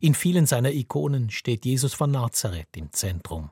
In 0.00 0.14
vielen 0.14 0.46
seiner 0.46 0.72
Ikonen 0.72 1.30
steht 1.30 1.64
Jesus 1.64 1.94
von 1.94 2.10
Nazareth 2.10 2.76
im 2.76 2.92
Zentrum. 2.92 3.50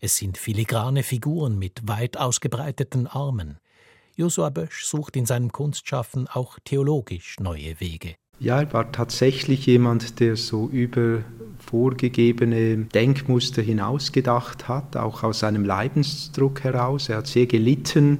Es 0.00 0.16
sind 0.16 0.38
filigrane 0.38 1.02
Figuren 1.02 1.58
mit 1.58 1.88
weit 1.88 2.16
ausgebreiteten 2.16 3.06
Armen. 3.06 3.58
Josua 4.18 4.50
Bösch 4.50 4.84
sucht 4.84 5.14
in 5.14 5.26
seinem 5.26 5.52
Kunstschaffen 5.52 6.26
auch 6.26 6.58
theologisch 6.64 7.36
neue 7.38 7.78
Wege. 7.78 8.16
Ja, 8.40 8.60
er 8.60 8.72
war 8.72 8.90
tatsächlich 8.90 9.64
jemand, 9.66 10.18
der 10.18 10.34
so 10.34 10.68
über 10.68 11.20
vorgegebene 11.64 12.78
Denkmuster 12.78 13.62
hinausgedacht 13.62 14.66
hat, 14.66 14.96
auch 14.96 15.22
aus 15.22 15.38
seinem 15.38 15.64
Leidensdruck 15.64 16.64
heraus. 16.64 17.08
Er 17.08 17.18
hat 17.18 17.28
sehr 17.28 17.46
gelitten 17.46 18.18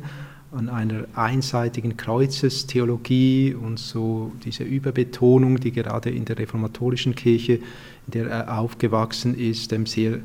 an 0.52 0.68
einer 0.68 1.06
einseitigen 1.16 1.96
Kreuzestheologie 1.96 3.54
und 3.54 3.80
so 3.80 4.30
diese 4.44 4.62
Überbetonung, 4.62 5.58
die 5.58 5.72
gerade 5.72 6.10
in 6.10 6.24
der 6.24 6.38
reformatorischen 6.38 7.16
Kirche, 7.16 7.54
in 7.54 8.12
der 8.12 8.28
er 8.28 8.58
aufgewachsen 8.60 9.36
ist, 9.36 9.74
sehr 9.86 10.20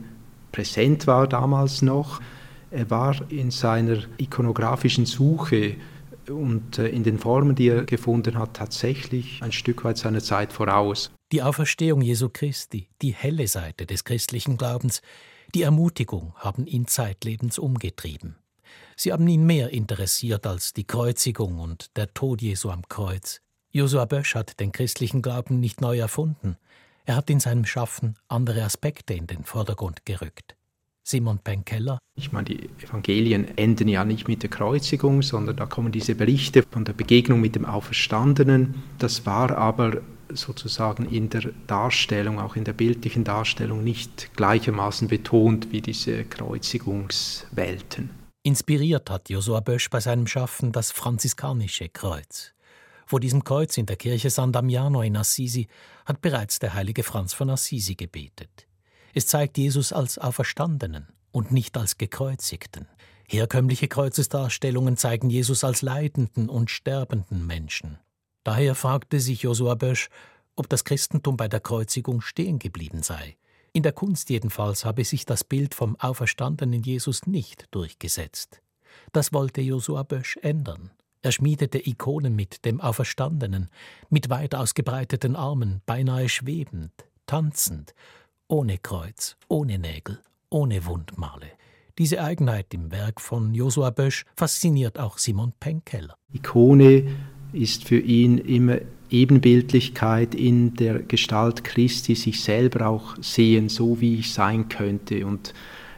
präsent 0.51 1.07
war 1.07 1.27
damals 1.27 1.81
noch. 1.81 2.21
Er 2.73 2.89
war 2.89 3.15
in 3.31 3.51
seiner 3.51 3.99
ikonografischen 4.17 5.05
Suche 5.05 5.75
und 6.27 6.79
äh, 6.79 6.87
in 6.87 7.03
den 7.03 7.19
Formen, 7.19 7.53
die 7.53 7.67
er 7.67 7.85
gefunden 7.85 8.35
hat, 8.39 8.55
tatsächlich 8.55 9.43
ein 9.43 9.51
Stück 9.51 9.83
weit 9.83 9.99
seiner 9.99 10.21
Zeit 10.21 10.51
voraus. 10.51 11.11
Die 11.31 11.43
Auferstehung 11.43 12.01
Jesu 12.01 12.29
Christi, 12.29 12.89
die 13.03 13.13
helle 13.13 13.47
Seite 13.47 13.85
des 13.85 14.03
christlichen 14.05 14.57
Glaubens, 14.57 15.03
die 15.53 15.61
Ermutigung 15.61 16.33
haben 16.37 16.65
ihn 16.65 16.87
zeitlebens 16.87 17.59
umgetrieben. 17.59 18.37
Sie 18.95 19.13
haben 19.13 19.27
ihn 19.27 19.45
mehr 19.45 19.69
interessiert 19.69 20.47
als 20.47 20.73
die 20.73 20.85
Kreuzigung 20.85 21.59
und 21.59 21.95
der 21.95 22.11
Tod 22.15 22.41
Jesu 22.41 22.71
am 22.71 22.81
Kreuz. 22.89 23.39
Josua 23.69 24.05
Bösch 24.05 24.33
hat 24.33 24.59
den 24.59 24.71
christlichen 24.71 25.21
Glauben 25.21 25.59
nicht 25.59 25.79
neu 25.79 25.99
erfunden. 25.99 26.57
Er 27.05 27.17
hat 27.17 27.29
in 27.29 27.39
seinem 27.39 27.65
Schaffen 27.65 28.15
andere 28.29 28.63
Aspekte 28.63 29.13
in 29.13 29.27
den 29.27 29.43
Vordergrund 29.43 30.07
gerückt. 30.07 30.55
Simon 31.03 31.39
Penkeller. 31.39 31.99
Ich 32.15 32.31
meine, 32.31 32.45
die 32.45 32.69
Evangelien 32.81 33.57
enden 33.57 33.87
ja 33.87 34.05
nicht 34.05 34.27
mit 34.27 34.41
der 34.41 34.49
Kreuzigung, 34.49 35.21
sondern 35.21 35.57
da 35.57 35.65
kommen 35.65 35.91
diese 35.91 36.15
Berichte 36.15 36.63
von 36.63 36.85
der 36.85 36.93
Begegnung 36.93 37.41
mit 37.41 37.55
dem 37.55 37.65
Auferstandenen. 37.65 38.75
Das 38.99 39.25
war 39.25 39.57
aber 39.57 40.01
sozusagen 40.29 41.05
in 41.05 41.29
der 41.29 41.51
Darstellung, 41.67 42.39
auch 42.39 42.55
in 42.55 42.63
der 42.63 42.73
bildlichen 42.73 43.23
Darstellung, 43.23 43.83
nicht 43.83 44.33
gleichermaßen 44.35 45.07
betont 45.07 45.71
wie 45.71 45.81
diese 45.81 46.23
Kreuzigungswelten. 46.23 48.09
Inspiriert 48.43 49.09
hat 49.09 49.29
Josua 49.29 49.61
Bösch 49.61 49.89
bei 49.89 49.99
seinem 49.99 50.27
Schaffen 50.27 50.71
das 50.71 50.91
franziskanische 50.91 51.89
Kreuz. 51.89 52.53
Vor 53.05 53.19
diesem 53.19 53.43
Kreuz 53.43 53.77
in 53.77 53.85
der 53.85 53.95
Kirche 53.95 54.29
San 54.29 54.51
Damiano 54.51 55.01
in 55.01 55.15
Assisi 55.17 55.67
hat 56.05 56.21
bereits 56.21 56.59
der 56.59 56.73
heilige 56.73 57.03
Franz 57.03 57.33
von 57.33 57.49
Assisi 57.49 57.95
gebetet. 57.95 58.67
Es 59.13 59.27
zeigt 59.27 59.57
Jesus 59.57 59.93
als 59.93 60.17
Auferstandenen 60.17 61.07
und 61.31 61.51
nicht 61.51 61.77
als 61.77 61.97
Gekreuzigten. 61.97 62.87
Herkömmliche 63.27 63.87
Kreuzesdarstellungen 63.87 64.97
zeigen 64.97 65.29
Jesus 65.29 65.63
als 65.63 65.81
leidenden 65.81 66.49
und 66.49 66.71
sterbenden 66.71 67.45
Menschen. 67.45 67.99
Daher 68.43 68.75
fragte 68.75 69.19
sich 69.19 69.43
Josua 69.43 69.75
Bösch, 69.75 70.09
ob 70.55 70.67
das 70.67 70.83
Christentum 70.83 71.37
bei 71.37 71.47
der 71.47 71.59
Kreuzigung 71.59 72.21
stehen 72.21 72.59
geblieben 72.59 73.03
sei. 73.03 73.37
In 73.71 73.83
der 73.83 73.91
Kunst 73.91 74.29
jedenfalls 74.29 74.83
habe 74.83 75.03
sich 75.03 75.25
das 75.25 75.43
Bild 75.43 75.73
vom 75.73 75.95
auferstandenen 75.99 76.83
Jesus 76.83 77.25
nicht 77.25 77.67
durchgesetzt. 77.71 78.61
Das 79.11 79.33
wollte 79.33 79.61
Josua 79.61 80.03
Bösch 80.03 80.37
ändern. 80.41 80.91
Er 81.21 81.31
schmiedete 81.31 81.87
Ikonen 81.87 82.35
mit 82.35 82.65
dem 82.65 82.81
Auferstandenen, 82.81 83.69
mit 84.09 84.29
weit 84.29 84.53
ausgebreiteten 84.53 85.35
Armen, 85.35 85.81
beinahe 85.85 86.29
schwebend, 86.29 86.91
tanzend, 87.25 87.95
ohne 88.47 88.77
Kreuz, 88.77 89.35
ohne 89.47 89.79
Nägel, 89.79 90.19
ohne 90.49 90.85
Wundmale. 90.85 91.47
Diese 91.97 92.23
Eigenheit 92.23 92.73
im 92.73 92.91
Werk 92.91 93.21
von 93.21 93.53
Josua 93.53 93.91
Bösch 93.91 94.25
fasziniert 94.35 94.97
auch 94.99 95.17
Simon 95.17 95.53
Penkeller. 95.59 96.15
Ikone 96.33 97.03
ist 97.53 97.83
für 97.83 97.99
ihn 97.99 98.39
immer 98.39 98.79
Ebenbildlichkeit 99.11 100.33
in 100.33 100.73
der 100.73 100.99
Gestalt 101.03 101.63
Christi, 101.63 102.15
sich 102.15 102.41
selber 102.41 102.87
auch 102.87 103.15
sehen, 103.21 103.69
so 103.69 104.01
wie 104.01 104.15
ich 104.15 104.33
sein 104.33 104.69
könnte. 104.69 105.25
Und 105.27 105.53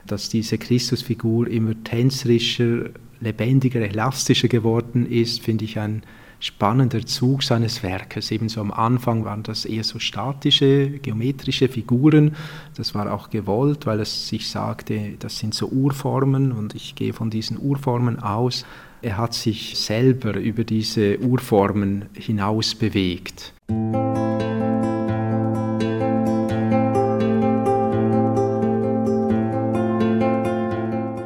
dass 0.06 0.28
diese 0.28 0.58
Christusfigur 0.58 1.48
immer 1.48 1.82
tänzerischer, 1.86 2.90
lebendiger, 3.22 3.80
elastischer 3.80 4.50
geworden 4.50 5.10
ist, 5.10 5.42
finde 5.42 5.64
ich 5.64 5.80
ein 5.80 6.04
spannender 6.46 7.04
Zug 7.06 7.42
seines 7.42 7.82
Werkes. 7.82 8.30
Ebenso 8.30 8.62
am 8.62 8.72
Anfang 8.72 9.26
waren 9.26 9.42
das 9.42 9.66
eher 9.66 9.84
so 9.84 9.98
statische, 9.98 11.00
geometrische 11.00 11.68
Figuren. 11.68 12.36
Das 12.78 12.94
war 12.94 13.12
auch 13.12 13.32
gewollt, 13.32 13.88
weil 13.88 14.00
es 14.00 14.28
sich 14.28 14.50
sagte, 14.50 15.16
das 15.18 15.40
sind 15.40 15.56
so 15.56 15.68
Urformen 15.68 16.52
und 16.52 16.76
ich 16.76 16.94
gehe 16.94 17.14
von 17.14 17.32
diesen 17.32 17.58
Urformen 17.60 18.20
aus. 18.20 18.64
Er 19.02 19.18
hat 19.18 19.34
sich 19.34 19.78
selber 19.78 20.36
über 20.38 20.64
diese 20.64 21.18
Urformen 21.20 22.06
hinaus 22.14 22.76
bewegt. 22.76 23.54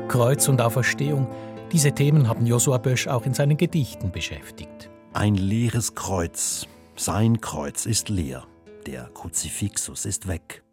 Kreuz 0.07 0.47
und 0.47 0.61
Auferstehung, 0.61 1.27
diese 1.73 1.91
Themen 1.91 2.27
haben 2.29 2.45
Josua 2.45 2.77
Bösch 2.77 3.07
auch 3.07 3.25
in 3.25 3.33
seinen 3.33 3.57
Gedichten 3.57 4.11
beschäftigt. 4.11 4.89
Ein 5.13 5.33
leeres 5.33 5.95
Kreuz, 5.95 6.67
sein 6.95 7.41
Kreuz 7.41 7.87
ist 7.87 8.09
leer, 8.09 8.45
der 8.85 9.09
Kruzifixus 9.09 10.05
ist 10.05 10.27
weg. 10.27 10.63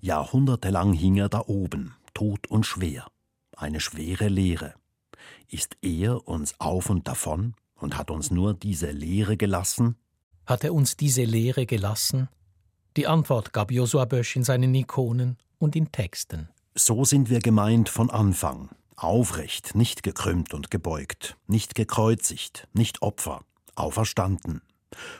Jahrhundertelang 0.00 0.94
hing 0.94 1.16
er 1.18 1.28
da 1.28 1.42
oben, 1.46 1.94
tot 2.14 2.46
und 2.46 2.64
schwer, 2.64 3.06
eine 3.54 3.80
schwere 3.80 4.28
Leere. 4.28 4.74
Ist 5.48 5.76
er 5.82 6.26
uns 6.26 6.54
auf 6.58 6.88
und 6.88 7.06
davon 7.06 7.54
und 7.74 7.98
hat 7.98 8.10
uns 8.10 8.30
nur 8.30 8.54
diese 8.54 8.90
Lehre 8.92 9.36
gelassen? 9.36 9.96
Hat 10.46 10.64
er 10.64 10.72
uns 10.72 10.96
diese 10.96 11.24
Lehre 11.24 11.66
gelassen? 11.66 12.30
Die 12.96 13.06
Antwort 13.06 13.52
gab 13.52 13.70
Josua 13.70 14.06
Bösch 14.06 14.36
in 14.36 14.42
seinen 14.42 14.74
Ikonen 14.74 15.36
und 15.58 15.76
in 15.76 15.92
Texten. 15.92 16.48
So 16.74 17.04
sind 17.04 17.28
wir 17.28 17.40
gemeint 17.40 17.90
von 17.90 18.08
Anfang. 18.08 18.70
Aufrecht, 18.96 19.74
nicht 19.74 20.02
gekrümmt 20.02 20.54
und 20.54 20.70
gebeugt, 20.70 21.36
nicht 21.46 21.74
gekreuzigt, 21.74 22.66
nicht 22.72 23.02
Opfer, 23.02 23.44
auferstanden. 23.76 24.62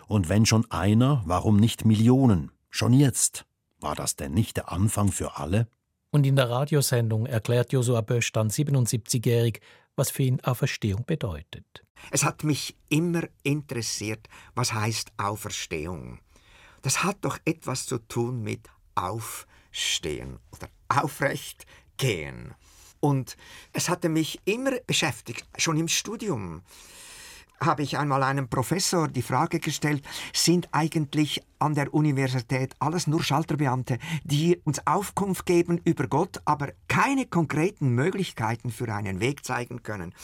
Und 0.06 0.28
wenn 0.28 0.46
schon 0.46 0.70
einer, 0.70 1.22
warum 1.26 1.56
nicht 1.56 1.84
Millionen? 1.84 2.50
Schon 2.70 2.92
jetzt. 2.92 3.46
War 3.80 3.94
das 3.94 4.16
denn 4.16 4.32
nicht 4.32 4.56
der 4.56 4.72
Anfang 4.72 5.12
für 5.12 5.36
alle? 5.36 5.68
Und 6.10 6.24
in 6.24 6.36
der 6.36 6.48
Radiosendung 6.48 7.26
erklärt 7.26 7.72
Josua 7.72 8.00
Bösch 8.00 8.32
dann 8.32 8.48
77-jährig, 8.48 9.60
was 9.96 10.10
für 10.10 10.22
ihn 10.22 10.40
Auferstehung 10.40 11.04
bedeutet. 11.04 11.84
Es 12.10 12.24
hat 12.24 12.44
mich 12.44 12.76
immer 12.88 13.22
interessiert, 13.42 14.28
was 14.54 14.72
heißt 14.72 15.12
Auferstehung. 15.16 16.20
Das 16.82 17.02
hat 17.02 17.18
doch 17.22 17.38
etwas 17.44 17.86
zu 17.86 17.98
tun 17.98 18.42
mit 18.42 18.68
Aufstehen 18.94 20.38
oder 20.52 20.68
aufrecht 20.88 21.66
gehen. 21.96 22.54
Und 23.00 23.36
es 23.72 23.88
hatte 23.88 24.08
mich 24.08 24.40
immer 24.44 24.72
beschäftigt, 24.86 25.46
schon 25.58 25.76
im 25.76 25.88
Studium 25.88 26.62
habe 27.60 27.82
ich 27.82 27.98
einmal 27.98 28.22
einem 28.22 28.48
Professor 28.48 29.08
die 29.08 29.22
Frage 29.22 29.60
gestellt, 29.60 30.02
sind 30.32 30.68
eigentlich 30.72 31.42
an 31.58 31.74
der 31.74 31.92
Universität 31.94 32.74
alles 32.78 33.06
nur 33.06 33.22
Schalterbeamte, 33.22 33.98
die 34.24 34.60
uns 34.64 34.86
Aufkunft 34.86 35.46
geben 35.46 35.80
über 35.84 36.06
Gott, 36.06 36.40
aber 36.44 36.68
keine 36.88 37.26
konkreten 37.26 37.90
Möglichkeiten 37.90 38.70
für 38.70 38.92
einen 38.92 39.20
Weg 39.20 39.44
zeigen 39.44 39.82
können. 39.82 40.14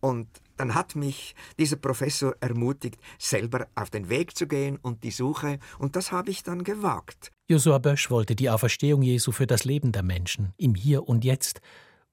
Und 0.00 0.28
dann 0.56 0.74
hat 0.74 0.94
mich 0.94 1.34
dieser 1.58 1.76
Professor 1.76 2.34
ermutigt, 2.40 2.98
selber 3.18 3.66
auf 3.74 3.90
den 3.90 4.08
Weg 4.08 4.36
zu 4.36 4.46
gehen 4.46 4.78
und 4.80 5.04
die 5.04 5.10
Suche, 5.10 5.58
und 5.78 5.96
das 5.96 6.12
habe 6.12 6.30
ich 6.30 6.42
dann 6.42 6.64
gewagt. 6.64 7.32
Josua 7.48 7.78
Bösch 7.78 8.10
wollte 8.10 8.36
die 8.36 8.50
Auferstehung 8.50 9.02
Jesu 9.02 9.32
für 9.32 9.46
das 9.46 9.64
Leben 9.64 9.92
der 9.92 10.02
Menschen, 10.02 10.52
im 10.56 10.74
Hier 10.74 11.08
und 11.08 11.24
Jetzt, 11.24 11.60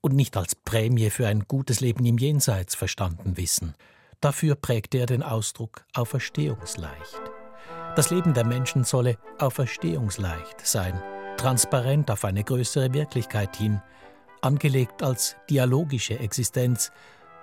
und 0.01 0.15
nicht 0.15 0.37
als 0.37 0.55
Prämie 0.55 1.09
für 1.09 1.27
ein 1.27 1.45
gutes 1.47 1.81
Leben 1.81 2.05
im 2.05 2.17
Jenseits 2.17 2.75
verstanden 2.75 3.35
wissen. 3.37 3.75
Dafür 4.19 4.55
prägte 4.55 4.97
er 4.97 5.05
den 5.05 5.21
Ausdruck 5.21 5.85
auferstehungsleicht. 5.93 7.21
Das 7.95 8.09
Leben 8.09 8.33
der 8.33 8.45
Menschen 8.45 8.83
solle 8.83 9.17
auferstehungsleicht 9.37 10.65
sein, 10.65 10.99
transparent 11.37 12.09
auf 12.09 12.25
eine 12.25 12.43
größere 12.43 12.93
Wirklichkeit 12.93 13.55
hin, 13.55 13.79
angelegt 14.41 15.03
als 15.03 15.35
dialogische 15.51 16.17
Existenz 16.17 16.91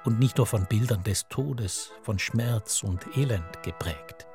und 0.04 0.18
nicht 0.18 0.36
nur 0.36 0.46
von 0.46 0.66
Bildern 0.66 1.04
des 1.04 1.28
Todes, 1.28 1.92
von 2.02 2.18
Schmerz 2.18 2.82
und 2.82 3.16
Elend 3.16 3.62
geprägt. 3.62 4.26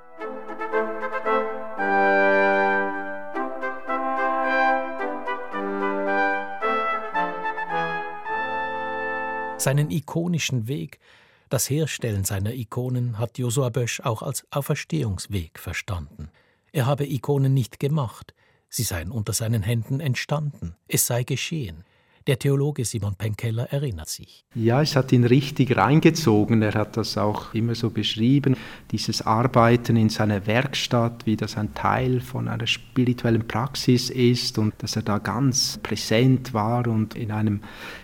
Seinen 9.58 9.92
ikonischen 9.92 10.70
Weg 10.70 11.02
das 11.50 11.70
Herstellen 11.70 12.24
seiner 12.24 12.54
Ikonen 12.54 13.18
hat 13.18 13.38
Josua 13.38 13.70
Bösch 13.70 14.02
auch 14.02 14.22
als 14.22 14.46
Auferstehungsweg 14.52 15.60
verstanden. 15.60 16.30
Er 16.72 16.86
habe 16.86 17.08
Ikonen 17.08 17.54
nicht 17.54 17.80
gemacht, 17.80 18.34
sie 18.70 18.84
seien 18.84 19.12
unter 19.12 19.34
seinen 19.34 19.64
Händen 19.64 20.00
entstanden, 20.00 20.76
es 20.88 21.08
sei 21.08 21.24
geschehen. 21.24 21.84
Der 22.30 22.38
Theologe 22.38 22.86
Simon 22.86 23.16
Penkeller 23.16 23.74
erinnert 23.74 24.08
sich. 24.08 24.46
Ja, 24.54 24.84
es 24.84 24.96
hat 24.96 25.12
ihn 25.12 25.24
richtig 25.24 25.76
reingezogen. 25.76 26.62
Er 26.62 26.76
hat 26.76 26.96
das 26.96 27.18
auch 27.18 27.56
immer 27.56 27.74
so 27.74 27.90
beschrieben. 27.90 28.56
Dieses 28.92 29.24
Arbeiten 29.24 29.96
in 29.96 30.10
seiner 30.10 30.46
Werkstatt, 30.46 31.26
wie 31.26 31.36
das 31.36 31.58
ein 31.58 31.74
Teil 31.74 32.20
von 32.20 32.48
einer 32.48 32.68
spirituellen 32.68 33.48
Praxis 33.48 34.12
ist 34.12 34.60
und 34.60 34.76
dass 34.78 34.96
er 34.96 35.02
da 35.02 35.18
ganz 35.18 35.80
präsent 35.82 36.54
war 36.54 36.88
und 36.88 37.16
in 37.16 37.32
einem 37.32 37.62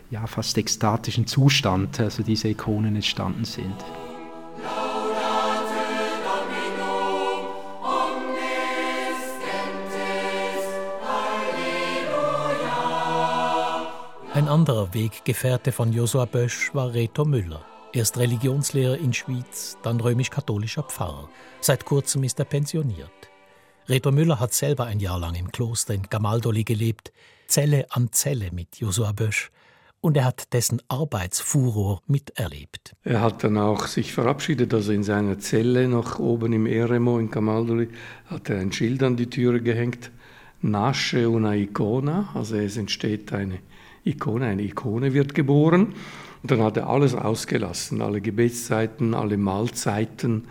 ja, 0.10 0.26
fast 0.26 0.58
ekstatischen 0.58 1.28
Zustand, 1.28 2.00
also 2.00 2.24
diese 2.24 2.48
Ikonen 2.48 2.96
entstanden 2.96 3.46
sind. 3.46 3.76
Ein 14.36 14.50
anderer 14.50 14.94
Weggefährte 14.94 15.72
von 15.72 15.94
Josua 15.94 16.26
Bösch 16.26 16.72
war 16.74 16.94
Reto 16.94 17.24
Müller. 17.24 17.64
Erst 17.94 18.18
Religionslehrer 18.18 18.98
in 18.98 19.14
Schwyz, 19.14 19.78
dann 19.82 20.02
römisch-katholischer 20.02 20.84
Pfarrer. 20.84 21.30
Seit 21.62 21.86
kurzem 21.86 22.26
ist 22.26 22.38
er 22.40 22.44
pensioniert. 22.44 23.14
Reto 23.88 24.12
Müller 24.12 24.42
hat 24.42 24.54
selber 24.54 24.88
ein 24.88 25.00
Jahr 25.00 25.20
lang 25.20 25.36
im 25.36 25.54
Kloster 25.54 25.94
in 25.94 26.02
Gamaldoli 26.10 26.66
gelebt, 26.66 27.14
Zelle 27.48 27.86
an 27.92 28.12
Zelle 28.12 28.50
mit 28.52 28.76
Josua 28.76 29.14
Bösch. 29.14 29.52
Und 30.02 30.18
er 30.18 30.26
hat 30.26 30.52
dessen 30.52 30.82
Arbeitsfuror 30.90 32.02
miterlebt. 32.06 32.94
Er 33.06 33.22
hat 33.22 33.42
dann 33.42 33.58
auch 33.58 33.88
sich 33.88 34.12
verabschiedet, 34.12 34.74
also 34.74 34.92
in 34.92 35.04
seiner 35.04 35.40
Zelle 35.40 35.88
noch 35.88 36.20
oben 36.20 36.52
im 36.52 36.66
Eremo 36.66 37.20
in 37.20 37.32
Gamaldoli 37.32 37.88
hat 38.26 38.50
er 38.50 38.60
ein 38.60 38.74
Schild 38.74 39.02
an 39.02 39.16
die 39.16 39.30
Türe 39.30 39.62
gehängt, 39.62 40.12
Nasce 40.62 41.30
una 41.30 41.56
icona, 41.56 42.32
also 42.34 42.56
es 42.56 42.76
entsteht 42.76 43.32
eine 43.32 43.60
Ikone, 44.06 44.46
eine 44.46 44.62
Ikone 44.64 45.14
wird 45.14 45.36
geboren. 45.36 45.94
Und 46.42 46.52
dann 46.52 46.62
hat 46.62 46.78
er 46.78 46.88
alles 46.88 47.16
ausgelassen, 47.16 48.02
alle 48.02 48.22
Gebetszeiten, 48.22 49.14
alle 49.14 49.38
Mahlzeiten. 49.38 50.48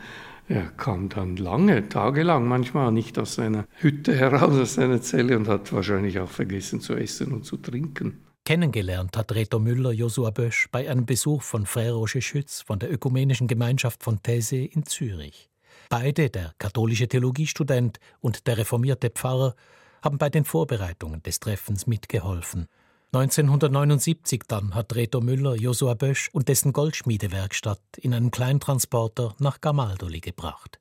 Er 0.48 0.64
kam 0.76 1.08
dann 1.08 1.36
lange, 1.36 1.88
tagelang 1.88 2.46
manchmal 2.46 2.92
nicht 2.92 3.18
aus 3.18 3.36
seiner 3.36 3.64
Hütte 3.78 4.14
heraus, 4.14 4.58
aus 4.58 4.74
seiner 4.74 5.00
Zelle 5.00 5.36
und 5.36 5.48
hat 5.48 5.72
wahrscheinlich 5.72 6.18
auch 6.18 6.28
vergessen 6.28 6.80
zu 6.80 6.94
essen 6.94 7.32
und 7.32 7.44
zu 7.44 7.56
trinken. 7.56 8.18
Kennengelernt 8.44 9.16
hat 9.16 9.32
Reto 9.34 9.58
Müller 9.58 9.92
Josua 9.92 10.30
Bösch 10.30 10.68
bei 10.70 10.90
einem 10.90 11.06
Besuch 11.06 11.40
von 11.40 11.64
Frère 11.64 11.92
Roger 11.92 12.20
Schütz 12.20 12.60
von 12.60 12.78
der 12.78 12.92
Ökumenischen 12.92 13.46
Gemeinschaft 13.46 14.02
von 14.02 14.22
These 14.22 14.56
in 14.56 14.84
Zürich. 14.84 15.48
Beide, 15.88 16.28
der 16.28 16.52
katholische 16.58 17.08
Theologiestudent 17.08 18.00
und 18.20 18.46
der 18.46 18.58
reformierte 18.58 19.08
Pfarrer, 19.08 19.54
haben 20.02 20.18
bei 20.18 20.28
den 20.28 20.44
Vorbereitungen 20.44 21.22
des 21.22 21.40
Treffens 21.40 21.86
mitgeholfen. 21.86 22.68
1979 23.14 24.42
dann 24.48 24.74
hat 24.74 24.96
Reto 24.96 25.20
Müller 25.20 25.54
Josua 25.54 25.94
Bösch 25.94 26.30
und 26.32 26.48
dessen 26.48 26.72
Goldschmiedewerkstatt 26.72 27.80
in 28.00 28.12
einem 28.12 28.32
Kleintransporter 28.32 29.36
nach 29.38 29.60
Gamaldoli 29.60 30.18
gebracht. 30.18 30.80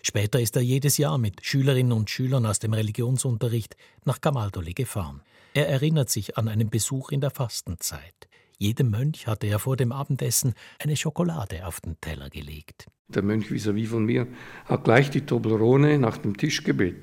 Später 0.00 0.38
ist 0.38 0.54
er 0.54 0.62
jedes 0.62 0.98
Jahr 0.98 1.18
mit 1.18 1.44
Schülerinnen 1.44 1.92
und 1.92 2.10
Schülern 2.10 2.46
aus 2.46 2.60
dem 2.60 2.74
Religionsunterricht 2.74 3.76
nach 4.04 4.20
Gamaldoli 4.20 4.72
gefahren. 4.72 5.22
Er 5.52 5.68
erinnert 5.68 6.10
sich 6.10 6.38
an 6.38 6.46
einen 6.46 6.70
Besuch 6.70 7.10
in 7.10 7.20
der 7.20 7.30
Fastenzeit. 7.30 8.28
Jedem 8.56 8.90
Mönch 8.90 9.26
hatte 9.26 9.48
er 9.48 9.58
vor 9.58 9.76
dem 9.76 9.90
Abendessen 9.90 10.54
eine 10.78 10.94
Schokolade 10.94 11.66
auf 11.66 11.80
den 11.80 12.00
Teller 12.00 12.30
gelegt. 12.30 12.86
Der 13.08 13.22
Mönch 13.22 13.50
vis-à-vis 13.50 13.88
von 13.88 14.04
mir 14.04 14.28
hat 14.66 14.84
gleich 14.84 15.10
die 15.10 15.26
Toblerone 15.26 15.98
nach 15.98 16.18
dem 16.18 16.36
Tischgebet, 16.36 17.02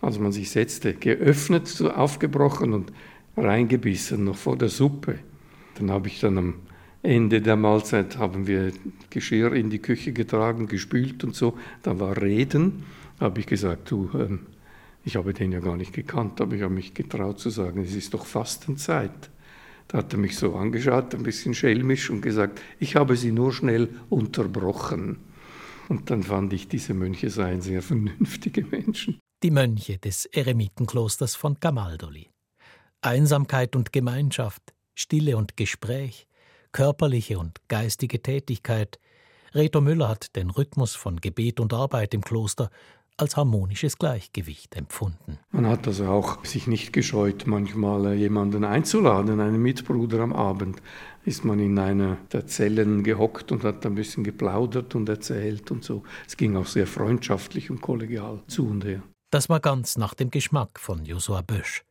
als 0.00 0.20
man 0.20 0.30
sich 0.30 0.50
setzte, 0.50 0.94
geöffnet, 0.94 1.82
aufgebrochen 1.82 2.72
und 2.72 2.92
reingebissen, 3.36 4.24
noch 4.24 4.36
vor 4.36 4.56
der 4.56 4.68
Suppe. 4.68 5.18
Dann 5.78 5.90
habe 5.90 6.08
ich 6.08 6.20
dann 6.20 6.38
am 6.38 6.54
Ende 7.02 7.40
der 7.40 7.56
Mahlzeit 7.56 8.18
haben 8.18 8.46
wir 8.46 8.72
Geschirr 9.10 9.52
in 9.54 9.70
die 9.70 9.80
Küche 9.80 10.12
getragen, 10.12 10.68
gespült 10.68 11.24
und 11.24 11.34
so. 11.34 11.58
Da 11.82 11.98
war 11.98 12.20
Reden. 12.20 12.84
Habe 13.18 13.40
ich 13.40 13.46
gesagt, 13.46 13.90
du, 13.90 14.08
ähm, 14.14 14.46
ich 15.04 15.16
habe 15.16 15.34
den 15.34 15.50
ja 15.50 15.58
gar 15.58 15.76
nicht 15.76 15.92
gekannt, 15.92 16.40
aber 16.40 16.54
ich 16.54 16.62
habe 16.62 16.74
mich 16.74 16.94
getraut 16.94 17.40
zu 17.40 17.50
sagen, 17.50 17.82
es 17.82 17.94
ist 17.94 18.14
doch 18.14 18.24
Fastenzeit. 18.24 19.30
Da 19.88 19.98
hat 19.98 20.12
er 20.12 20.18
mich 20.18 20.36
so 20.36 20.54
angeschaut, 20.54 21.14
ein 21.14 21.24
bisschen 21.24 21.54
schelmisch 21.54 22.08
und 22.08 22.20
gesagt, 22.20 22.60
ich 22.78 22.94
habe 22.94 23.16
sie 23.16 23.32
nur 23.32 23.52
schnell 23.52 23.88
unterbrochen. 24.08 25.18
Und 25.88 26.08
dann 26.10 26.22
fand 26.22 26.52
ich, 26.52 26.68
diese 26.68 26.94
Mönche 26.94 27.30
seien 27.30 27.60
sehr 27.60 27.82
vernünftige 27.82 28.64
Menschen. 28.64 29.18
Die 29.42 29.50
Mönche 29.50 29.98
des 29.98 30.26
Eremitenklosters 30.26 31.34
von 31.34 31.56
Gamaldoli. 31.58 32.31
Einsamkeit 33.02 33.74
und 33.74 33.92
Gemeinschaft, 33.92 34.62
Stille 34.94 35.36
und 35.36 35.56
Gespräch, 35.56 36.28
körperliche 36.70 37.38
und 37.38 37.60
geistige 37.68 38.22
Tätigkeit. 38.22 39.00
Reto 39.54 39.80
Müller 39.80 40.08
hat 40.08 40.36
den 40.36 40.50
Rhythmus 40.50 40.94
von 40.94 41.20
Gebet 41.20 41.58
und 41.58 41.74
Arbeit 41.74 42.14
im 42.14 42.22
Kloster 42.22 42.70
als 43.16 43.36
harmonisches 43.36 43.98
Gleichgewicht 43.98 44.76
empfunden. 44.76 45.38
Man 45.50 45.66
hat 45.66 45.86
also 45.86 46.06
auch 46.06 46.44
sich 46.44 46.66
nicht 46.66 46.92
gescheut, 46.92 47.44
manchmal 47.46 48.14
jemanden 48.14 48.64
einzuladen, 48.64 49.40
einen 49.40 49.60
Mitbruder 49.60 50.20
am 50.20 50.32
Abend. 50.32 50.80
Ist 51.24 51.44
man 51.44 51.58
in 51.58 51.78
einer 51.78 52.18
der 52.32 52.46
Zellen 52.46 53.02
gehockt 53.02 53.52
und 53.52 53.64
hat 53.64 53.84
ein 53.84 53.96
bisschen 53.96 54.24
geplaudert 54.24 54.94
und 54.94 55.08
erzählt 55.08 55.70
und 55.70 55.84
so. 55.84 56.04
Es 56.26 56.36
ging 56.36 56.56
auch 56.56 56.66
sehr 56.66 56.86
freundschaftlich 56.86 57.68
und 57.68 57.80
kollegial 57.80 58.40
zu 58.46 58.66
und 58.66 58.84
her. 58.84 59.02
Das 59.30 59.48
war 59.48 59.60
ganz 59.60 59.96
nach 59.96 60.14
dem 60.14 60.30
Geschmack 60.30 60.78
von 60.78 61.04
Josua 61.04 61.42
Bösch. 61.42 61.84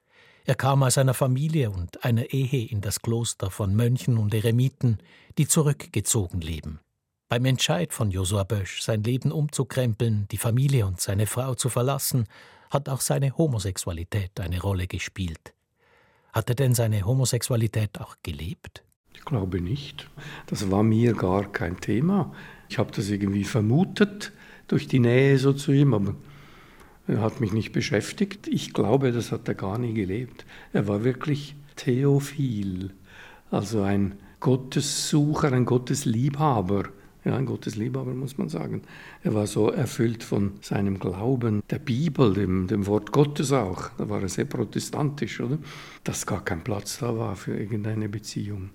Er 0.51 0.55
kam 0.55 0.83
aus 0.83 0.97
einer 0.97 1.13
Familie 1.13 1.71
und 1.71 2.03
einer 2.03 2.33
Ehe 2.33 2.67
in 2.67 2.81
das 2.81 3.01
Kloster 3.01 3.49
von 3.49 3.73
Mönchen 3.73 4.17
und 4.17 4.33
Eremiten, 4.33 4.97
die 5.37 5.47
zurückgezogen 5.47 6.41
leben. 6.41 6.81
Beim 7.29 7.45
Entscheid 7.45 7.93
von 7.93 8.11
Josua 8.11 8.43
Bösch, 8.43 8.81
sein 8.81 9.01
Leben 9.01 9.31
umzukrempeln, 9.31 10.27
die 10.29 10.37
Familie 10.37 10.87
und 10.87 10.99
seine 10.99 11.25
Frau 11.25 11.55
zu 11.55 11.69
verlassen, 11.69 12.25
hat 12.69 12.89
auch 12.89 12.99
seine 12.99 13.37
Homosexualität 13.37 14.41
eine 14.41 14.59
Rolle 14.61 14.87
gespielt. 14.87 15.53
Hat 16.33 16.49
er 16.49 16.55
denn 16.55 16.75
seine 16.75 17.05
Homosexualität 17.05 18.01
auch 18.01 18.17
gelebt? 18.21 18.83
Ich 19.13 19.23
glaube 19.23 19.61
nicht. 19.61 20.09
Das 20.47 20.69
war 20.69 20.83
mir 20.83 21.13
gar 21.13 21.49
kein 21.49 21.79
Thema. 21.79 22.33
Ich 22.67 22.77
habe 22.77 22.91
das 22.91 23.07
irgendwie 23.07 23.45
vermutet 23.45 24.33
durch 24.67 24.85
die 24.89 24.99
Nähe 24.99 25.37
so 25.37 25.53
zu 25.53 25.71
ihm, 25.71 25.93
aber 25.93 26.13
er 27.07 27.21
hat 27.21 27.41
mich 27.41 27.51
nicht 27.51 27.71
beschäftigt. 27.71 28.47
Ich 28.47 28.73
glaube, 28.73 29.11
das 29.11 29.31
hat 29.31 29.47
er 29.47 29.55
gar 29.55 29.77
nie 29.77 29.93
gelebt. 29.93 30.45
Er 30.73 30.87
war 30.87 31.03
wirklich 31.03 31.55
Theophil, 31.75 32.91
also 33.49 33.81
ein 33.81 34.15
Gottessucher, 34.39 35.51
ein 35.51 35.65
Gottesliebhaber. 35.65 36.85
Ja, 37.23 37.35
ein 37.35 37.45
Gottesliebhaber 37.45 38.15
muss 38.15 38.39
man 38.39 38.49
sagen. 38.49 38.81
Er 39.23 39.35
war 39.35 39.45
so 39.45 39.69
erfüllt 39.69 40.23
von 40.23 40.53
seinem 40.61 40.97
Glauben 40.97 41.61
der 41.69 41.77
Bibel, 41.77 42.33
dem, 42.33 42.65
dem 42.65 42.87
Wort 42.87 43.11
Gottes 43.11 43.51
auch. 43.51 43.89
Da 43.99 44.09
war 44.09 44.21
er 44.21 44.29
sehr 44.29 44.45
protestantisch, 44.45 45.39
oder? 45.39 45.59
Dass 46.03 46.25
gar 46.25 46.43
kein 46.43 46.63
Platz 46.63 46.97
da 46.97 47.15
war 47.15 47.35
für 47.35 47.55
irgendeine 47.55 48.09
Beziehung. 48.09 48.71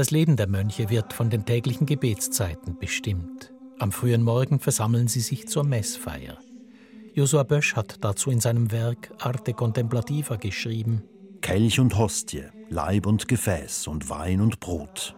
Das 0.00 0.10
Leben 0.10 0.38
der 0.38 0.48
Mönche 0.48 0.88
wird 0.88 1.12
von 1.12 1.28
den 1.28 1.44
täglichen 1.44 1.84
Gebetszeiten 1.84 2.78
bestimmt. 2.78 3.52
Am 3.78 3.92
frühen 3.92 4.22
Morgen 4.22 4.58
versammeln 4.58 5.08
sie 5.08 5.20
sich 5.20 5.46
zur 5.46 5.62
Messfeier. 5.62 6.38
Josua 7.12 7.42
Bösch 7.42 7.76
hat 7.76 8.02
dazu 8.02 8.30
in 8.30 8.40
seinem 8.40 8.72
Werk 8.72 9.12
Arte 9.18 9.52
Contemplativa 9.52 10.36
geschrieben: 10.36 11.02
Kelch 11.42 11.78
und 11.80 11.98
Hostie, 11.98 12.44
Leib 12.70 13.04
und 13.04 13.28
Gefäß 13.28 13.88
und 13.88 14.08
Wein 14.08 14.40
und 14.40 14.58
Brot. 14.58 15.14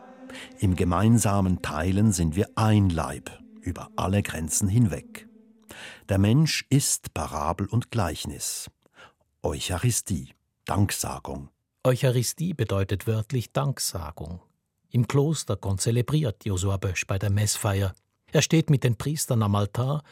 Im 0.58 0.74
gemeinsamen 0.74 1.62
Teilen 1.62 2.10
sind 2.10 2.34
wir 2.34 2.48
ein 2.56 2.90
Leib, 2.90 3.30
über 3.60 3.88
alle 3.94 4.20
Grenzen 4.20 4.66
hinweg. 4.66 5.28
Der 6.08 6.18
Mensch 6.18 6.66
ist 6.70 7.14
Parabel 7.14 7.68
und 7.68 7.92
Gleichnis. 7.92 8.68
Eucharistie, 9.44 10.30
Danksagung. 10.64 11.50
Eucharistie 11.84 12.52
bedeutet 12.52 13.06
wörtlich 13.06 13.52
Danksagung. 13.52 14.40
Im 14.94 15.08
Kloster 15.08 15.56
konzelebriert 15.56 16.44
Josua 16.44 16.76
Bösch 16.76 17.06
bei 17.06 17.18
der 17.18 17.30
Messfeier. 17.30 17.94
Er 18.30 18.42
steht 18.42 18.68
mit 18.68 18.84
den 18.84 18.96
Priestern 18.96 19.42
am 19.42 19.54
Altar 19.54 20.02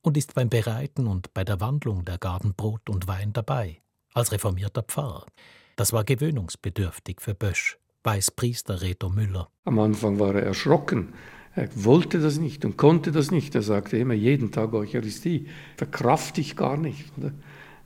und 0.00 0.16
ist 0.16 0.36
beim 0.36 0.48
Bereiten 0.48 1.08
und 1.08 1.34
bei 1.34 1.42
der 1.42 1.60
Wandlung 1.60 2.04
der 2.04 2.18
Gaben 2.18 2.54
Brot 2.54 2.88
und 2.88 3.08
Wein 3.08 3.32
dabei, 3.32 3.82
als 4.14 4.30
reformierter 4.30 4.84
Pfarrer. 4.84 5.26
Das 5.74 5.92
war 5.92 6.04
gewöhnungsbedürftig 6.04 7.20
für 7.20 7.34
Bösch, 7.34 7.78
weiß 8.04 8.30
Priester 8.30 8.80
Reto 8.80 9.08
Müller. 9.08 9.48
Am 9.64 9.80
Anfang 9.80 10.20
war 10.20 10.36
er 10.36 10.44
erschrocken. 10.44 11.14
Er 11.56 11.68
wollte 11.74 12.20
das 12.20 12.38
nicht 12.38 12.64
und 12.64 12.76
konnte 12.76 13.10
das 13.10 13.32
nicht. 13.32 13.56
Er 13.56 13.62
sagte 13.62 13.98
immer, 13.98 14.14
jeden 14.14 14.52
Tag 14.52 14.72
Eucharistie, 14.72 15.48
verkraft 15.76 16.38
ich 16.38 16.54
gar 16.54 16.76
nicht. 16.76 17.10
Oder? 17.18 17.32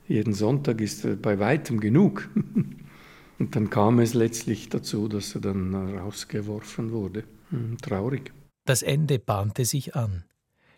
Jeden 0.07 0.35
Sonntag 0.35 0.81
ist 0.81 1.19
bei 1.23 1.39
weitem 1.39 1.79
genug. 1.79 2.29
Und 3.43 3.57
dann 3.57 3.69
kam 3.69 3.99
es 3.99 4.13
letztlich 4.13 4.69
dazu, 4.69 5.09
dass 5.09 5.35
er 5.35 5.41
dann 5.41 5.75
rausgeworfen 5.75 6.93
wurde. 6.93 7.25
Hm, 7.49 7.77
traurig. 7.77 8.31
Das 8.63 8.83
Ende 8.83 9.19
bahnte 9.19 9.65
sich 9.65 9.97
an. 9.97 10.23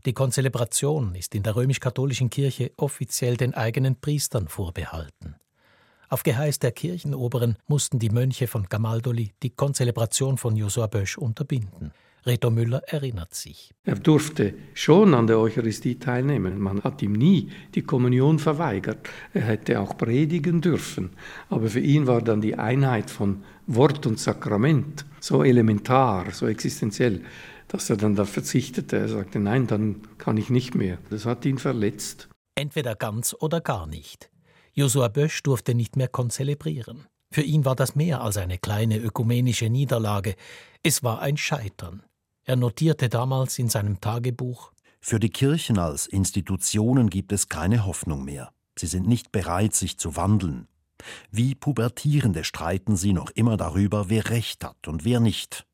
Die 0.08 0.14
Konzelebration 0.14 1.14
ist 1.14 1.36
in 1.36 1.44
der 1.44 1.56
römisch-katholischen 1.56 2.32
Kirche 2.32 2.72
offiziell 2.78 3.38
den 3.38 3.54
eigenen 3.54 4.02
Priestern 4.02 4.48
vorbehalten. 4.48 5.36
Auf 6.10 6.24
Geheiß 6.24 6.58
der 6.58 6.72
Kirchenoberen 6.72 7.58
mussten 7.68 8.00
die 8.00 8.10
Mönche 8.10 8.48
von 8.48 8.64
Gamaldoli 8.64 9.36
die 9.44 9.52
Konzelebration 9.52 10.40
von 10.40 10.56
Josua 10.56 10.88
Bösch 10.88 11.20
unterbinden. 11.20 11.92
Reto 12.26 12.50
Müller 12.50 12.82
erinnert 12.88 13.36
sich. 13.36 13.72
Er 13.84 13.96
durfte 13.96 14.56
schon 14.74 15.14
an 15.14 15.28
der 15.28 15.38
Eucharistie 15.38 16.00
teilnehmen. 16.00 16.60
Man 16.60 16.84
hat 16.84 17.02
ihm 17.04 17.14
nie 17.14 17.52
die 17.76 17.84
Kommunion 17.84 18.40
verweigert. 18.40 19.08
Er 19.34 19.44
hätte 19.44 19.80
auch 19.80 19.96
predigen 19.96 20.62
dürfen. 20.62 21.12
Aber 21.50 21.68
für 21.68 21.80
ihn 21.80 22.08
war 22.08 22.22
dann 22.22 22.42
die 22.42 22.56
Einheit 22.56 23.12
von 23.12 23.44
Wort 23.68 24.08
und 24.08 24.20
Sakrament 24.20 25.06
so 25.20 25.44
elementar, 25.44 26.32
so 26.32 26.48
existenziell, 26.48 27.22
dass 27.68 27.90
er 27.90 27.98
dann 27.98 28.16
da 28.16 28.26
verzichtete. 28.26 28.98
Er 28.98 29.10
sagte, 29.10 29.40
nein, 29.40 29.68
dann 29.68 30.02
kann 30.18 30.38
ich 30.38 30.50
nicht 30.50 30.74
mehr. 30.74 30.98
Das 31.12 31.26
hat 31.26 31.46
ihn 31.46 31.60
verletzt. 31.60 32.28
Entweder 32.56 32.96
ganz 32.96 33.36
oder 33.40 33.62
gar 33.62 33.86
nicht. 33.86 34.32
Josua 34.74 35.10
Bösch 35.10 35.44
durfte 35.44 35.76
nicht 35.76 35.96
mehr 35.96 36.08
konzelebrieren. 36.08 37.06
Für 37.32 37.42
ihn 37.42 37.66
war 37.66 37.76
das 37.76 37.96
mehr 37.96 38.22
als 38.22 38.38
eine 38.38 38.58
kleine 38.58 38.98
ökumenische 38.98 39.70
Niederlage. 39.70 40.36
Es 40.84 41.04
war 41.04 41.22
ein 41.22 41.38
Scheitern. 41.38 42.04
Er 42.48 42.56
notierte 42.56 43.10
damals 43.10 43.58
in 43.58 43.70
seinem 43.70 44.00
Tagebuch 44.00 44.72
Für 45.02 45.20
die 45.20 45.32
Kirchen 45.32 45.80
als 45.80 46.06
Institutionen 46.06 47.10
gibt 47.10 47.32
es 47.32 47.50
keine 47.50 47.86
Hoffnung 47.88 48.24
mehr. 48.24 48.52
Sie 48.78 48.86
sind 48.86 49.08
nicht 49.08 49.32
bereit, 49.32 49.74
sich 49.74 49.98
zu 49.98 50.16
wandeln. 50.16 50.68
Wie 51.32 51.56
Pubertierende 51.56 52.44
streiten 52.44 52.98
sie 52.98 53.14
noch 53.14 53.32
immer 53.32 53.58
darüber, 53.58 54.10
wer 54.10 54.30
Recht 54.30 54.64
hat 54.64 54.88
und 54.88 55.06
wer 55.06 55.20
nicht. 55.20 55.66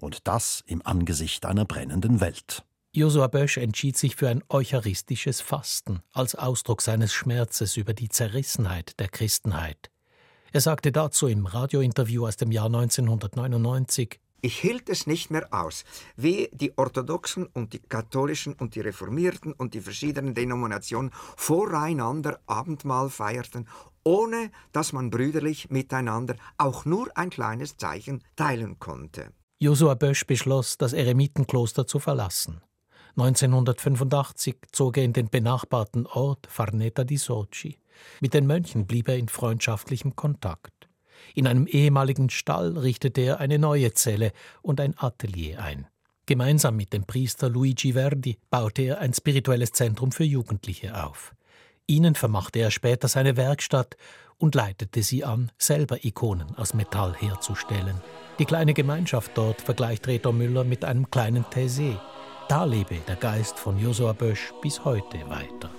Und 0.00 0.28
das 0.28 0.62
im 0.66 0.84
Angesicht 0.84 1.46
einer 1.46 1.64
brennenden 1.64 2.20
Welt. 2.20 2.62
Josua 2.92 3.28
Bösch 3.28 3.56
entschied 3.56 3.96
sich 3.96 4.16
für 4.16 4.28
ein 4.28 4.42
eucharistisches 4.50 5.40
Fasten 5.40 6.00
als 6.12 6.34
Ausdruck 6.34 6.82
seines 6.82 7.12
Schmerzes 7.12 7.78
über 7.78 7.94
die 7.94 8.08
Zerrissenheit 8.10 8.98
der 9.00 9.08
Christenheit. 9.08 9.90
Er 10.52 10.60
sagte 10.60 10.92
dazu 10.92 11.26
im 11.26 11.46
Radiointerview 11.46 12.26
aus 12.26 12.36
dem 12.36 12.52
Jahr 12.52 12.66
1999, 12.66 14.20
ich 14.40 14.58
hielt 14.58 14.88
es 14.88 15.06
nicht 15.06 15.30
mehr 15.30 15.48
aus, 15.50 15.84
wie 16.16 16.48
die 16.52 16.76
Orthodoxen 16.76 17.46
und 17.46 17.72
die 17.72 17.80
Katholischen 17.80 18.54
und 18.54 18.74
die 18.74 18.80
Reformierten 18.80 19.52
und 19.52 19.74
die 19.74 19.80
verschiedenen 19.80 20.34
Denominationen 20.34 21.10
voreinander 21.36 22.40
Abendmahl 22.46 23.10
feierten, 23.10 23.68
ohne 24.04 24.50
dass 24.72 24.92
man 24.92 25.10
brüderlich 25.10 25.70
miteinander 25.70 26.36
auch 26.56 26.84
nur 26.84 27.08
ein 27.16 27.30
kleines 27.30 27.76
Zeichen 27.76 28.22
teilen 28.36 28.78
konnte. 28.78 29.32
Josua 29.58 29.94
Bösch 29.94 30.24
beschloss, 30.24 30.78
das 30.78 30.92
Eremitenkloster 30.92 31.86
zu 31.86 31.98
verlassen. 31.98 32.60
1985 33.16 34.56
zog 34.70 34.96
er 34.96 35.04
in 35.04 35.12
den 35.12 35.28
benachbarten 35.28 36.06
Ort 36.06 36.46
Farneta 36.48 37.02
di 37.02 37.16
Soci. 37.16 37.76
Mit 38.20 38.34
den 38.34 38.46
Mönchen 38.46 38.86
blieb 38.86 39.08
er 39.08 39.16
in 39.16 39.28
freundschaftlichem 39.28 40.14
Kontakt. 40.14 40.77
In 41.34 41.46
einem 41.46 41.66
ehemaligen 41.66 42.30
Stall 42.30 42.76
richtete 42.76 43.20
er 43.22 43.40
eine 43.40 43.58
neue 43.58 43.92
Zelle 43.94 44.32
und 44.62 44.80
ein 44.80 44.94
Atelier 44.96 45.60
ein. 45.60 45.86
Gemeinsam 46.26 46.76
mit 46.76 46.92
dem 46.92 47.04
Priester 47.04 47.48
Luigi 47.48 47.94
Verdi 47.94 48.36
baute 48.50 48.82
er 48.82 48.98
ein 48.98 49.14
spirituelles 49.14 49.72
Zentrum 49.72 50.12
für 50.12 50.24
Jugendliche 50.24 51.02
auf. 51.04 51.34
Ihnen 51.86 52.14
vermachte 52.14 52.58
er 52.58 52.70
später 52.70 53.08
seine 53.08 53.38
Werkstatt 53.38 53.96
und 54.36 54.54
leitete 54.54 55.02
sie 55.02 55.24
an, 55.24 55.50
selber 55.56 56.04
Ikonen 56.04 56.54
aus 56.56 56.74
Metall 56.74 57.14
herzustellen. 57.16 58.00
Die 58.38 58.44
kleine 58.44 58.74
Gemeinschaft 58.74 59.32
dort 59.34 59.62
vergleicht 59.62 60.06
Reto 60.06 60.32
Müller 60.32 60.64
mit 60.64 60.84
einem 60.84 61.10
kleinen 61.10 61.44
Taizé, 61.46 61.98
da 62.48 62.64
lebe 62.64 62.98
der 63.06 63.16
Geist 63.16 63.58
von 63.58 63.78
Josua 63.78 64.12
Bösch 64.12 64.52
bis 64.62 64.84
heute 64.84 65.28
weiter. 65.28 65.70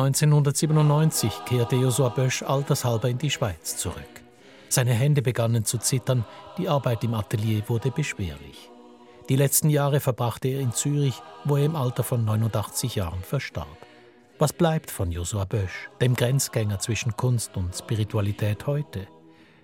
1997 0.00 1.44
kehrte 1.44 1.74
Josua 1.74 2.10
Bösch 2.10 2.44
altershalber 2.44 3.08
in 3.08 3.18
die 3.18 3.30
Schweiz 3.30 3.76
zurück. 3.76 4.22
Seine 4.68 4.92
Hände 4.92 5.22
begannen 5.22 5.64
zu 5.64 5.78
zittern, 5.78 6.24
die 6.56 6.68
Arbeit 6.68 7.02
im 7.02 7.14
Atelier 7.14 7.68
wurde 7.68 7.90
beschwerlich. 7.90 8.70
Die 9.28 9.34
letzten 9.34 9.70
Jahre 9.70 9.98
verbrachte 9.98 10.46
er 10.46 10.60
in 10.60 10.70
Zürich, 10.70 11.20
wo 11.44 11.56
er 11.56 11.64
im 11.64 11.74
Alter 11.74 12.04
von 12.04 12.24
89 12.24 12.94
Jahren 12.94 13.22
verstarb. 13.22 13.76
Was 14.38 14.52
bleibt 14.52 14.92
von 14.92 15.10
Josua 15.10 15.46
Bösch, 15.46 15.90
dem 16.00 16.14
Grenzgänger 16.14 16.78
zwischen 16.78 17.16
Kunst 17.16 17.56
und 17.56 17.74
Spiritualität 17.74 18.68
heute? 18.68 19.08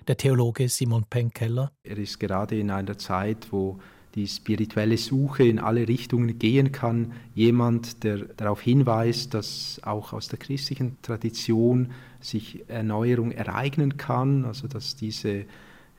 Der 0.09 0.17
Theologe 0.17 0.69
Simon 0.69 1.05
Penkeller. 1.05 1.71
Er 1.85 1.97
ist 1.97 2.19
gerade 2.19 2.59
in 2.59 2.73
einer 2.73 2.99
Zeit, 2.99 3.53
wo 3.53 3.79
die 4.15 4.29
spirituelle 4.29 4.97
Suche 4.97 5.45
in 5.45 5.59
alle 5.59 5.89
Richtungen 5.89 6.39
gehen 6.39 6.73
kann. 6.73 7.13
Jemand, 7.35 8.05
der 8.05 8.19
darauf 8.37 8.61
hinweist, 8.61 9.35
dass 9.35 9.81
auch 9.83 10.13
aus 10.13 10.29
der 10.29 10.39
christlichen 10.39 10.97
Tradition 11.03 11.91
sich 12.21 12.65
Erneuerung 12.69 13.33
ereignen 13.33 13.97
kann, 13.97 14.45
also 14.45 14.69
dass 14.69 14.97
diese 14.97 15.45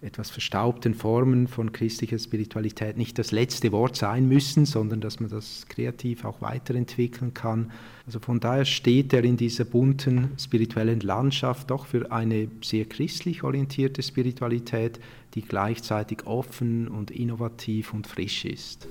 etwas 0.02 0.30
verstaubten 0.30 0.94
Formen 0.94 1.48
von 1.48 1.72
christlicher 1.72 2.20
Spiritualität 2.20 2.98
nicht 2.98 3.18
das 3.18 3.32
letzte 3.32 3.72
Wort 3.72 3.96
sein 3.96 4.28
müssen, 4.28 4.66
sondern 4.66 5.02
dass 5.02 5.20
man 5.20 5.30
das 5.30 5.66
kreativ 5.68 6.26
auch 6.26 6.42
weiterentwickeln 6.42 7.34
kann. 7.34 7.72
Also 8.06 8.20
von 8.20 8.40
daher 8.40 8.66
steht 8.66 9.14
er 9.14 9.24
in 9.24 9.36
dieser 9.38 9.66
bunten 9.66 10.30
spirituellen 10.38 11.00
Landschaft 11.00 11.72
doch 11.72 11.86
für 11.86 12.12
eine 12.12 12.50
sehr 12.62 12.86
christlich 12.86 13.44
orientierte 13.44 14.04
Spiritualität, 14.04 15.00
die 15.36 15.42
gleichzeitig 15.42 16.26
offen 16.26 16.88
und 16.88 17.12
innovativ 17.12 17.94
und 17.94 18.08
frisch 18.08 18.46
ist. 18.46 18.88